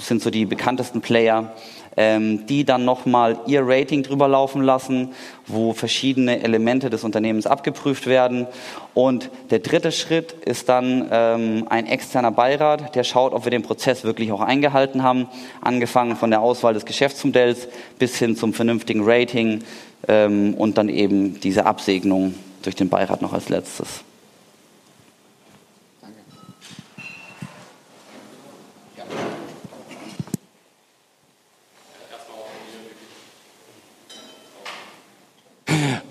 sind 0.00 0.22
so 0.22 0.30
die 0.30 0.44
bekanntesten 0.44 1.00
Player 1.00 1.52
ähm, 1.96 2.46
die 2.46 2.64
dann 2.64 2.84
nochmal 2.84 3.38
ihr 3.46 3.62
Rating 3.64 4.02
drüber 4.02 4.28
laufen 4.28 4.62
lassen, 4.62 5.10
wo 5.46 5.72
verschiedene 5.72 6.42
Elemente 6.42 6.90
des 6.90 7.04
Unternehmens 7.04 7.46
abgeprüft 7.46 8.06
werden. 8.06 8.46
Und 8.94 9.30
der 9.50 9.58
dritte 9.58 9.92
Schritt 9.92 10.32
ist 10.32 10.68
dann 10.68 11.08
ähm, 11.10 11.66
ein 11.68 11.86
externer 11.86 12.30
Beirat, 12.30 12.94
der 12.94 13.04
schaut, 13.04 13.32
ob 13.32 13.44
wir 13.44 13.50
den 13.50 13.62
Prozess 13.62 14.04
wirklich 14.04 14.32
auch 14.32 14.40
eingehalten 14.40 15.02
haben, 15.02 15.28
angefangen 15.60 16.16
von 16.16 16.30
der 16.30 16.40
Auswahl 16.40 16.74
des 16.74 16.84
Geschäftsmodells 16.84 17.68
bis 17.98 18.16
hin 18.16 18.36
zum 18.36 18.54
vernünftigen 18.54 19.02
Rating 19.04 19.62
ähm, 20.08 20.54
und 20.54 20.78
dann 20.78 20.88
eben 20.88 21.40
diese 21.40 21.66
Absegnung 21.66 22.34
durch 22.62 22.76
den 22.76 22.88
Beirat 22.88 23.22
noch 23.22 23.32
als 23.32 23.48
letztes. 23.48 24.04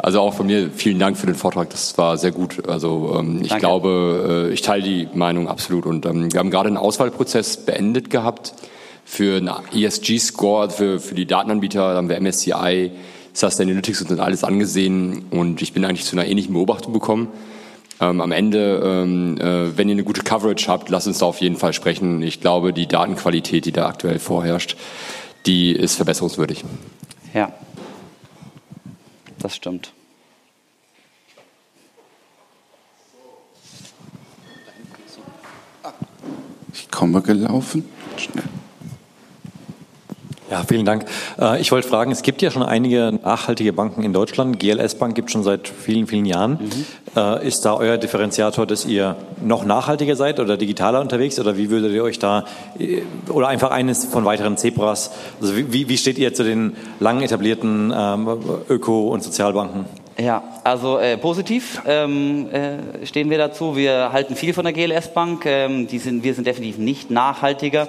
Also 0.03 0.19
auch 0.19 0.33
von 0.33 0.47
mir 0.47 0.71
vielen 0.71 0.97
Dank 0.97 1.15
für 1.15 1.27
den 1.27 1.35
Vortrag. 1.35 1.69
Das 1.69 1.95
war 1.97 2.17
sehr 2.17 2.31
gut. 2.31 2.67
Also 2.67 3.15
ähm, 3.19 3.41
ich 3.43 3.49
Danke. 3.49 3.61
glaube, 3.61 4.47
äh, 4.49 4.53
ich 4.53 4.63
teile 4.63 4.81
die 4.81 5.07
Meinung 5.13 5.47
absolut. 5.47 5.85
Und 5.85 6.07
ähm, 6.07 6.33
wir 6.33 6.39
haben 6.39 6.49
gerade 6.49 6.67
einen 6.67 6.77
Auswahlprozess 6.77 7.57
beendet 7.57 8.09
gehabt 8.09 8.55
für 9.05 9.37
einen 9.37 9.51
ESG-Score 9.73 10.71
für, 10.71 10.99
für 10.99 11.13
die 11.13 11.27
Datenanbieter. 11.27 11.91
Da 11.91 11.97
haben 11.97 12.09
wir 12.09 12.19
MSCI, 12.19 12.91
Sustainalytics 13.33 14.01
und 14.01 14.19
alles 14.19 14.43
angesehen. 14.43 15.25
Und 15.29 15.61
ich 15.61 15.71
bin 15.71 15.85
eigentlich 15.85 16.05
zu 16.05 16.15
einer 16.15 16.25
ähnlichen 16.25 16.53
Beobachtung 16.53 16.93
gekommen. 16.93 17.27
Ähm, 17.99 18.21
am 18.21 18.31
Ende, 18.31 18.81
ähm, 18.83 19.37
äh, 19.37 19.77
wenn 19.77 19.87
ihr 19.87 19.93
eine 19.93 20.03
gute 20.03 20.23
Coverage 20.23 20.67
habt, 20.67 20.89
lasst 20.89 21.05
uns 21.05 21.19
da 21.19 21.27
auf 21.27 21.41
jeden 21.41 21.57
Fall 21.57 21.73
sprechen. 21.73 22.23
Ich 22.23 22.41
glaube, 22.41 22.73
die 22.73 22.87
Datenqualität, 22.87 23.65
die 23.65 23.71
da 23.71 23.87
aktuell 23.87 24.17
vorherrscht, 24.17 24.77
die 25.45 25.71
ist 25.73 25.93
verbesserungswürdig. 25.93 26.63
Ja, 27.35 27.53
das 29.41 29.55
stimmt. 29.55 29.93
Ich 36.73 36.89
komme 36.89 37.21
gelaufen. 37.21 37.89
Schnell. 38.17 38.60
Ja, 40.51 40.63
vielen 40.67 40.85
Dank. 40.85 41.05
Äh, 41.39 41.61
ich 41.61 41.71
wollte 41.71 41.87
fragen, 41.87 42.11
es 42.11 42.23
gibt 42.23 42.41
ja 42.41 42.51
schon 42.51 42.61
einige 42.61 43.17
nachhaltige 43.23 43.71
Banken 43.71 44.03
in 44.03 44.11
Deutschland. 44.11 44.59
GLS 44.59 44.95
Bank 44.95 45.15
gibt 45.15 45.29
es 45.29 45.31
schon 45.31 45.43
seit 45.43 45.69
vielen, 45.69 46.07
vielen 46.07 46.25
Jahren. 46.25 46.59
Mhm. 46.61 46.85
Äh, 47.15 47.47
ist 47.47 47.63
da 47.63 47.75
euer 47.75 47.97
Differenziator, 47.97 48.65
dass 48.67 48.85
ihr 48.85 49.15
noch 49.41 49.63
nachhaltiger 49.63 50.17
seid 50.17 50.41
oder 50.41 50.57
digitaler 50.57 50.99
unterwegs? 50.99 51.39
Oder 51.39 51.55
wie 51.55 51.69
würdet 51.69 51.93
ihr 51.93 52.03
euch 52.03 52.19
da, 52.19 52.43
äh, 52.77 53.01
oder 53.29 53.47
einfach 53.47 53.71
eines 53.71 54.03
von 54.03 54.25
weiteren 54.25 54.57
Zebras, 54.57 55.11
also 55.39 55.55
wie, 55.55 55.87
wie 55.87 55.97
steht 55.97 56.17
ihr 56.17 56.33
zu 56.33 56.43
den 56.43 56.75
lang 56.99 57.21
etablierten 57.21 57.93
ähm, 57.95 58.27
Öko- 58.67 59.07
und 59.07 59.23
Sozialbanken? 59.23 59.85
Ja, 60.19 60.43
also 60.65 60.97
äh, 60.97 61.17
positiv 61.17 61.81
ähm, 61.87 62.49
äh, 62.51 63.05
stehen 63.05 63.29
wir 63.29 63.37
dazu. 63.37 63.77
Wir 63.77 64.11
halten 64.11 64.35
viel 64.35 64.53
von 64.53 64.65
der 64.65 64.73
GLS 64.73 65.13
Bank. 65.13 65.45
Ähm, 65.45 65.87
die 65.87 65.99
sind, 65.99 66.25
wir 66.25 66.33
sind 66.33 66.45
definitiv 66.45 66.77
nicht 66.77 67.09
nachhaltiger 67.09 67.87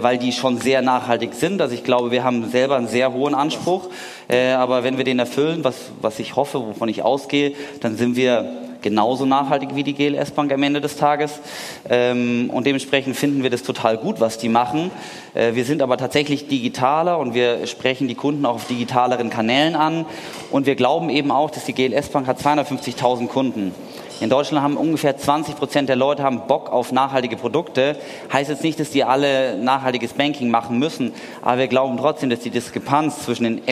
weil 0.00 0.18
die 0.18 0.32
schon 0.32 0.58
sehr 0.58 0.82
nachhaltig 0.82 1.34
sind. 1.34 1.60
Also 1.60 1.74
ich 1.74 1.84
glaube, 1.84 2.10
wir 2.10 2.24
haben 2.24 2.50
selber 2.50 2.76
einen 2.76 2.88
sehr 2.88 3.12
hohen 3.12 3.34
Anspruch, 3.34 3.88
äh, 4.28 4.52
aber 4.52 4.84
wenn 4.84 4.96
wir 4.96 5.04
den 5.04 5.18
erfüllen, 5.18 5.64
was, 5.64 5.76
was 6.00 6.18
ich 6.18 6.36
hoffe, 6.36 6.60
wovon 6.60 6.88
ich 6.88 7.02
ausgehe, 7.02 7.52
dann 7.80 7.96
sind 7.96 8.16
wir 8.16 8.60
genauso 8.82 9.26
nachhaltig 9.26 9.74
wie 9.74 9.82
die 9.82 9.94
GLS 9.94 10.30
Bank 10.32 10.52
am 10.52 10.62
Ende 10.62 10.80
des 10.80 10.96
Tages. 10.96 11.40
Ähm, 11.88 12.50
und 12.52 12.66
dementsprechend 12.66 13.16
finden 13.16 13.42
wir 13.42 13.50
das 13.50 13.62
total 13.62 13.96
gut, 13.98 14.20
was 14.20 14.38
die 14.38 14.48
machen. 14.48 14.90
Äh, 15.34 15.54
wir 15.54 15.64
sind 15.64 15.82
aber 15.82 15.96
tatsächlich 15.96 16.48
digitaler 16.48 17.18
und 17.18 17.34
wir 17.34 17.66
sprechen 17.66 18.08
die 18.08 18.14
Kunden 18.14 18.46
auch 18.46 18.54
auf 18.54 18.66
digitaleren 18.66 19.30
Kanälen 19.30 19.76
an. 19.76 20.06
Und 20.50 20.66
wir 20.66 20.74
glauben 20.74 21.10
eben 21.10 21.30
auch, 21.30 21.50
dass 21.50 21.64
die 21.64 21.74
GLS 21.74 22.08
Bank 22.08 22.26
hat 22.26 22.40
250.000 22.40 23.28
Kunden. 23.28 23.74
In 24.20 24.28
Deutschland 24.28 24.62
haben 24.62 24.76
ungefähr 24.76 25.16
20 25.16 25.56
Prozent 25.56 25.88
der 25.88 25.96
Leute 25.96 26.22
haben 26.22 26.46
Bock 26.46 26.70
auf 26.70 26.92
nachhaltige 26.92 27.38
Produkte. 27.38 27.96
Heißt 28.30 28.50
jetzt 28.50 28.62
nicht, 28.62 28.78
dass 28.78 28.90
die 28.90 29.02
alle 29.02 29.56
nachhaltiges 29.56 30.12
Banking 30.12 30.50
machen 30.50 30.78
müssen, 30.78 31.14
aber 31.40 31.60
wir 31.60 31.68
glauben 31.68 31.96
trotzdem, 31.96 32.28
dass 32.28 32.40
die 32.40 32.50
Diskrepanz 32.50 33.24
zwischen 33.24 33.44
den 33.44 33.62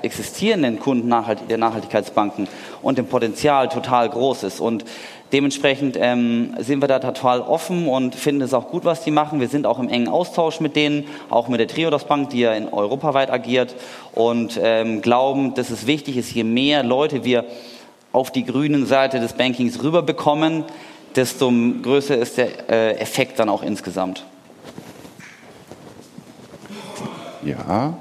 existierenden 0.00 0.80
Kunden 0.80 1.12
der 1.50 1.58
Nachhaltigkeitsbanken 1.58 2.48
und 2.80 2.96
dem 2.96 3.06
Potenzial 3.06 3.68
total 3.68 4.08
groß 4.08 4.44
ist. 4.44 4.60
Und 4.60 4.86
Dementsprechend 5.30 5.98
ähm, 6.00 6.54
sind 6.58 6.80
wir 6.80 6.88
da 6.88 7.00
total 7.00 7.42
offen 7.42 7.86
und 7.86 8.14
finden 8.14 8.40
es 8.40 8.54
auch 8.54 8.68
gut, 8.68 8.86
was 8.86 9.04
die 9.04 9.10
machen. 9.10 9.40
Wir 9.40 9.48
sind 9.48 9.66
auch 9.66 9.78
im 9.78 9.90
engen 9.90 10.08
Austausch 10.08 10.58
mit 10.58 10.74
denen, 10.74 11.04
auch 11.28 11.48
mit 11.48 11.60
der 11.60 11.68
Triodos 11.68 12.04
Bank, 12.04 12.30
die 12.30 12.40
ja 12.40 12.54
in 12.54 12.72
europaweit 12.72 13.30
agiert 13.30 13.74
und 14.14 14.58
ähm, 14.62 15.02
glauben, 15.02 15.52
dass 15.52 15.68
es 15.68 15.86
wichtig 15.86 16.16
ist, 16.16 16.32
je 16.32 16.44
mehr 16.44 16.82
Leute 16.82 17.24
wir 17.24 17.44
auf 18.12 18.30
die 18.30 18.44
grünen 18.44 18.86
Seite 18.86 19.20
des 19.20 19.34
Bankings 19.34 19.82
rüberbekommen, 19.82 20.64
desto 21.14 21.52
größer 21.82 22.16
ist 22.16 22.38
der 22.38 22.70
äh, 22.70 22.96
Effekt 22.98 23.38
dann 23.38 23.48
auch 23.48 23.62
insgesamt. 23.62 24.24
Ja. 27.42 27.94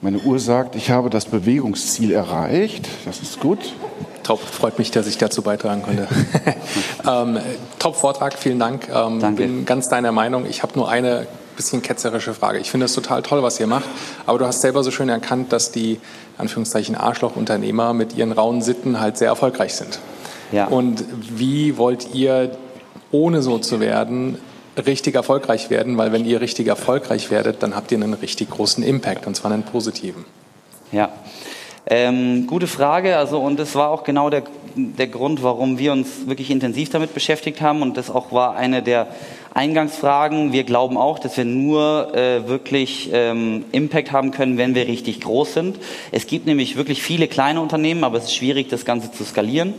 Meine 0.00 0.18
Uhr 0.18 0.38
sagt, 0.38 0.76
ich 0.76 0.90
habe 0.90 1.10
das 1.10 1.24
Bewegungsziel 1.24 2.12
erreicht. 2.12 2.88
Das 3.04 3.20
ist 3.20 3.40
gut. 3.40 3.58
Top, 4.22 4.40
freut 4.40 4.78
mich, 4.78 4.90
dass 4.90 5.06
ich 5.06 5.18
dazu 5.18 5.42
beitragen 5.42 5.82
konnte. 5.82 6.06
ähm, 7.08 7.38
Top-Vortrag, 7.78 8.38
vielen 8.38 8.58
Dank. 8.58 8.88
Ähm, 8.88 9.20
Danke. 9.20 9.42
Bin 9.42 9.64
ganz 9.64 9.88
deiner 9.88 10.12
Meinung. 10.12 10.46
Ich 10.46 10.62
habe 10.62 10.74
nur 10.76 10.88
eine 10.88 11.26
bisschen 11.56 11.82
ketzerische 11.82 12.34
Frage. 12.34 12.58
Ich 12.58 12.70
finde 12.70 12.86
es 12.86 12.94
total 12.94 13.22
toll, 13.22 13.42
was 13.42 13.58
ihr 13.58 13.66
macht, 13.66 13.86
aber 14.26 14.38
du 14.38 14.46
hast 14.46 14.60
selber 14.60 14.84
so 14.84 14.90
schön 14.90 15.08
erkannt, 15.08 15.52
dass 15.52 15.72
die 15.72 16.00
Anführungszeichen 16.38 16.94
Arschlochunternehmer 16.94 17.92
mit 17.92 18.16
ihren 18.16 18.32
rauen 18.32 18.62
Sitten 18.62 19.00
halt 19.00 19.16
sehr 19.16 19.28
erfolgreich 19.28 19.74
sind. 19.74 19.98
Ja. 20.52 20.66
Und 20.66 21.04
wie 21.36 21.76
wollt 21.76 22.14
ihr, 22.14 22.56
ohne 23.10 23.42
so 23.42 23.58
zu 23.58 23.80
werden, 23.80 24.38
richtig 24.86 25.14
erfolgreich 25.14 25.70
werden? 25.70 25.98
Weil 25.98 26.12
wenn 26.12 26.24
ihr 26.24 26.40
richtig 26.40 26.68
erfolgreich 26.68 27.30
werdet, 27.30 27.62
dann 27.62 27.74
habt 27.74 27.90
ihr 27.90 27.98
einen 27.98 28.14
richtig 28.14 28.50
großen 28.50 28.84
Impact 28.84 29.26
und 29.26 29.34
zwar 29.34 29.50
einen 29.50 29.64
positiven. 29.64 30.24
Ja. 30.92 31.10
Ähm, 31.88 32.48
gute 32.48 32.66
Frage, 32.66 33.16
also 33.16 33.38
und 33.38 33.60
das 33.60 33.76
war 33.76 33.90
auch 33.90 34.02
genau 34.02 34.28
der, 34.28 34.42
der 34.74 35.06
Grund, 35.06 35.44
warum 35.44 35.78
wir 35.78 35.92
uns 35.92 36.26
wirklich 36.26 36.50
intensiv 36.50 36.90
damit 36.90 37.14
beschäftigt 37.14 37.60
haben 37.60 37.80
und 37.80 37.96
das 37.96 38.10
auch 38.10 38.32
war 38.32 38.56
eine 38.56 38.82
der 38.82 39.06
Eingangsfragen. 39.56 40.52
Wir 40.52 40.64
glauben 40.64 40.98
auch, 40.98 41.18
dass 41.18 41.38
wir 41.38 41.46
nur 41.46 42.14
äh, 42.14 42.46
wirklich 42.46 43.08
ähm, 43.10 43.64
Impact 43.72 44.12
haben 44.12 44.30
können, 44.30 44.58
wenn 44.58 44.74
wir 44.74 44.86
richtig 44.86 45.22
groß 45.22 45.54
sind. 45.54 45.78
Es 46.12 46.26
gibt 46.26 46.44
nämlich 46.44 46.76
wirklich 46.76 47.02
viele 47.02 47.26
kleine 47.26 47.62
Unternehmen, 47.62 48.04
aber 48.04 48.18
es 48.18 48.24
ist 48.24 48.34
schwierig, 48.34 48.68
das 48.68 48.84
Ganze 48.84 49.10
zu 49.12 49.24
skalieren. 49.24 49.72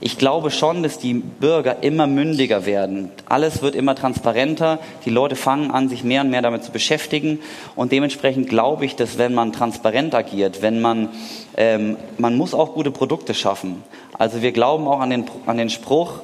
Ich 0.00 0.16
glaube 0.16 0.50
schon, 0.50 0.82
dass 0.82 0.98
die 0.98 1.12
Bürger 1.12 1.82
immer 1.82 2.06
mündiger 2.06 2.64
werden. 2.64 3.10
Alles 3.26 3.60
wird 3.60 3.74
immer 3.74 3.94
transparenter. 3.94 4.78
Die 5.04 5.10
Leute 5.10 5.36
fangen 5.36 5.72
an, 5.72 5.90
sich 5.90 6.04
mehr 6.04 6.22
und 6.22 6.30
mehr 6.30 6.40
damit 6.40 6.64
zu 6.64 6.72
beschäftigen. 6.72 7.40
Und 7.76 7.92
dementsprechend 7.92 8.48
glaube 8.48 8.86
ich, 8.86 8.96
dass 8.96 9.18
wenn 9.18 9.34
man 9.34 9.52
transparent 9.52 10.14
agiert, 10.14 10.62
wenn 10.62 10.80
man, 10.80 11.10
ähm, 11.58 11.98
man 12.16 12.34
muss 12.34 12.54
auch 12.54 12.72
gute 12.72 12.92
Produkte 12.92 13.34
schaffen. 13.34 13.82
Also 14.16 14.40
wir 14.40 14.52
glauben 14.52 14.88
auch 14.88 15.00
an 15.00 15.10
den, 15.10 15.24
an 15.44 15.58
den 15.58 15.68
Spruch, 15.68 16.20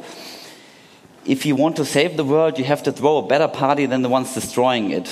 if 1.27 1.45
you 1.45 1.57
want 1.57 1.77
to 1.77 1.85
save 1.85 2.17
the 2.17 2.25
world, 2.25 2.59
you 2.59 2.65
have 2.67 2.83
to 2.83 2.93
throw 2.93 3.19
a 3.19 3.23
better 3.23 3.49
party 3.49 3.87
than 3.87 4.03
the 4.03 4.09
ones 4.09 4.35
destroying 4.35 4.91
it. 4.91 5.09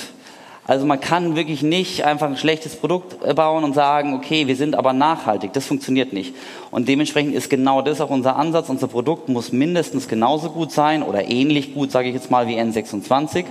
Also 0.65 0.85
man 0.85 1.01
kann 1.01 1.35
wirklich 1.35 1.61
nicht 1.61 2.05
einfach 2.05 2.27
ein 2.27 2.37
schlechtes 2.37 2.77
Produkt 2.77 3.19
bauen 3.35 3.65
und 3.65 3.73
sagen, 3.73 4.13
okay, 4.13 4.47
wir 4.47 4.55
sind 4.55 4.75
aber 4.75 4.93
nachhaltig. 4.93 5.51
Das 5.51 5.65
funktioniert 5.65 6.13
nicht. 6.13 6.33
Und 6.71 6.87
dementsprechend 6.87 7.35
ist 7.35 7.49
genau 7.49 7.81
das 7.81 7.99
auch 7.99 8.09
unser 8.09 8.37
Ansatz. 8.37 8.69
Unser 8.69 8.87
Produkt 8.87 9.27
muss 9.27 9.51
mindestens 9.51 10.07
genauso 10.07 10.51
gut 10.51 10.71
sein 10.71 11.03
oder 11.03 11.29
ähnlich 11.29 11.73
gut, 11.73 11.91
sage 11.91 12.07
ich 12.07 12.15
jetzt 12.15 12.31
mal, 12.31 12.47
wie 12.47 12.57
N26. 12.57 13.43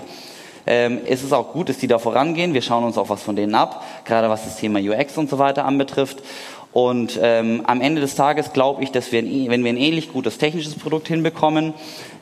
Ähm, 0.67 1.01
es 1.07 1.23
ist 1.23 1.33
auch 1.33 1.53
gut, 1.53 1.69
dass 1.69 1.79
die 1.79 1.87
da 1.87 1.99
vorangehen. 1.99 2.55
Wir 2.55 2.63
schauen 2.63 2.85
uns 2.85 2.99
auch 2.99 3.09
was 3.09 3.23
von 3.23 3.37
denen 3.37 3.55
ab, 3.55 3.85
gerade 4.05 4.31
was 4.31 4.45
das 4.45 4.57
Thema 4.57 4.79
UX 4.79 5.19
und 5.19 5.29
so 5.29 5.39
weiter 5.39 5.65
anbetrifft. 5.65 6.23
Und 6.73 7.19
ähm, 7.23 7.63
am 7.67 7.83
Ende 7.83 8.01
des 8.01 8.15
Tages 8.15 8.55
glaube 8.55 8.83
ich, 8.83 8.91
dass 8.91 9.13
wir, 9.13 9.23
wenn 9.23 9.63
wir 9.63 9.73
ein 9.73 9.77
ähnlich 9.77 10.11
gutes 10.11 10.39
technisches 10.39 10.75
Produkt 10.75 11.07
hinbekommen, 11.07 11.75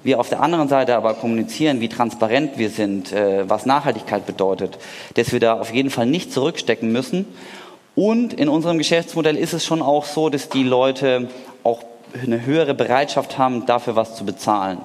wir 0.03 0.19
auf 0.19 0.29
der 0.29 0.43
anderen 0.43 0.69
Seite 0.69 0.97
aber 0.97 1.15
kommunizieren, 1.15 1.81
wie 1.81 1.89
transparent 1.89 2.59
wir 2.59 2.71
sind, 2.71 3.13
äh, 3.13 3.49
was 3.49 3.65
Nachhaltigkeit 3.65 4.27
bedeutet, 4.27 4.79
dass 5.15 5.31
wir 5.33 5.39
da 5.39 5.61
auf 5.61 5.73
jeden 5.73 5.91
Fall 5.91 6.07
nicht 6.07 6.33
zurückstecken 6.33 6.91
müssen. 6.91 7.27
Und 7.95 8.33
in 8.33 8.49
unserem 8.49 8.79
Geschäftsmodell 8.79 9.37
ist 9.37 9.53
es 9.53 9.65
schon 9.65 9.83
auch 9.83 10.05
so, 10.05 10.31
dass 10.31 10.49
die 10.49 10.65
Leute 10.65 11.29
auch 11.63 11.83
eine 12.21 12.45
höhere 12.45 12.75
Bereitschaft 12.75 13.39
haben, 13.39 13.67
dafür 13.67 13.95
was 13.95 14.17
zu 14.17 14.25
bezahlen. 14.25 14.79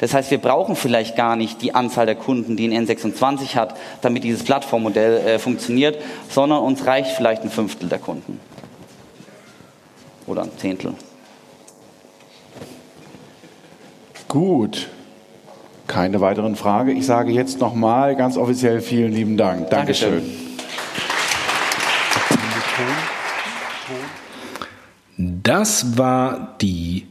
Das 0.00 0.14
heißt, 0.14 0.30
wir 0.30 0.38
brauchen 0.38 0.76
vielleicht 0.76 1.14
gar 1.14 1.36
nicht 1.36 1.60
die 1.60 1.74
Anzahl 1.74 2.06
der 2.06 2.14
Kunden, 2.14 2.56
die 2.56 2.66
ein 2.66 2.86
N26 2.86 3.54
hat, 3.54 3.76
damit 4.00 4.24
dieses 4.24 4.42
Plattformmodell 4.42 5.18
äh, 5.18 5.38
funktioniert, 5.38 5.98
sondern 6.30 6.60
uns 6.60 6.86
reicht 6.86 7.10
vielleicht 7.12 7.42
ein 7.42 7.50
Fünftel 7.50 7.88
der 7.88 7.98
Kunden 7.98 8.40
oder 10.26 10.42
ein 10.42 10.50
Zehntel. 10.56 10.94
Gut. 14.26 14.88
Keine 15.86 16.20
weiteren 16.20 16.56
Fragen. 16.56 16.96
Ich 16.96 17.04
sage 17.04 17.32
jetzt 17.32 17.58
nochmal 17.58 18.16
ganz 18.16 18.36
offiziell 18.36 18.80
vielen 18.80 19.12
lieben 19.12 19.36
Dank. 19.36 19.70
Dankeschön. 19.70 20.22
Dankeschön. 20.22 20.46
Das 25.42 25.98
war 25.98 26.56
die 26.60 27.09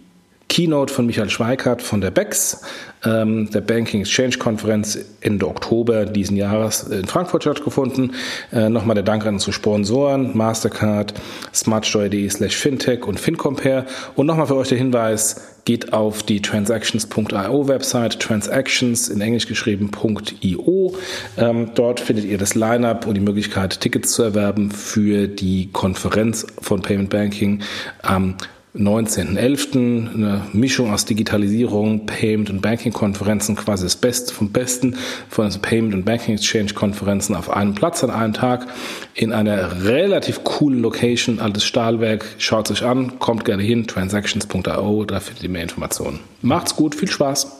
Keynote 0.49 0.93
von 0.93 1.05
Michael 1.05 1.29
Schweikart 1.29 1.81
von 1.81 2.01
der 2.01 2.11
BEX, 2.11 2.61
ähm, 3.05 3.49
der 3.51 3.61
Banking 3.61 4.01
Exchange 4.01 4.37
Konferenz 4.39 4.97
Ende 5.21 5.47
Oktober 5.47 6.05
diesen 6.05 6.35
Jahres 6.35 6.83
in 6.83 7.05
Frankfurt 7.05 7.43
stattgefunden. 7.43 8.15
Äh, 8.51 8.67
Nochmal 8.67 8.95
der 8.95 9.03
Dank 9.03 9.25
an 9.25 9.35
unsere 9.35 9.53
Sponsoren, 9.53 10.35
Mastercard, 10.35 11.13
smartsteuer.de 11.53 12.27
slash 12.29 12.55
fintech 12.55 13.05
und 13.05 13.19
FinCompare. 13.19 13.85
Und 14.15 14.25
nochmal 14.25 14.47
für 14.47 14.55
euch 14.55 14.69
der 14.69 14.79
Hinweis, 14.79 15.55
geht 15.65 15.93
auf 15.93 16.23
die 16.23 16.41
transactions.io 16.41 17.67
Website, 17.67 18.19
transactions 18.19 19.07
in 19.07 19.21
Englisch 19.21 19.45
geschrieben.io. 19.45 20.95
Ähm, 21.37 21.71
dort 21.75 21.99
findet 21.99 22.25
ihr 22.25 22.39
das 22.39 22.55
Lineup 22.55 23.05
und 23.05 23.13
die 23.13 23.21
Möglichkeit, 23.21 23.79
Tickets 23.79 24.13
zu 24.13 24.23
erwerben 24.23 24.71
für 24.71 25.27
die 25.27 25.69
Konferenz 25.71 26.47
von 26.59 26.81
Payment 26.81 27.11
Banking 27.11 27.61
am 28.01 28.35
19.11. 28.75 30.13
eine 30.13 30.41
Mischung 30.53 30.93
aus 30.93 31.05
Digitalisierung, 31.05 32.05
Payment 32.05 32.51
und 32.51 32.61
Banking 32.61 32.93
Konferenzen, 32.93 33.55
quasi 33.55 33.83
das 33.85 33.95
Beste 33.95 34.33
vom 34.33 34.51
Besten 34.51 34.95
von 35.27 35.49
den 35.49 35.61
Payment 35.61 35.93
und 35.95 36.05
Banking 36.05 36.35
Exchange 36.35 36.73
Konferenzen 36.73 37.35
auf 37.35 37.49
einem 37.49 37.73
Platz 37.73 38.03
an 38.03 38.11
einem 38.11 38.33
Tag 38.33 38.67
in 39.15 39.33
einer 39.33 39.83
relativ 39.85 40.43
coolen 40.43 40.81
Location, 40.81 41.39
altes 41.39 41.63
Stahlwerk. 41.63 42.25
Schaut 42.37 42.69
es 42.69 42.79
euch 42.81 42.87
an, 42.87 43.17
kommt 43.17 43.43
gerne 43.43 43.63
hin, 43.63 43.87
transactions.io, 43.87 45.05
da 45.05 45.19
findet 45.19 45.43
ihr 45.43 45.49
mehr 45.49 45.63
Informationen. 45.63 46.19
Macht's 46.41 46.75
gut, 46.75 46.93
viel 46.93 47.09
Spaß! 47.09 47.58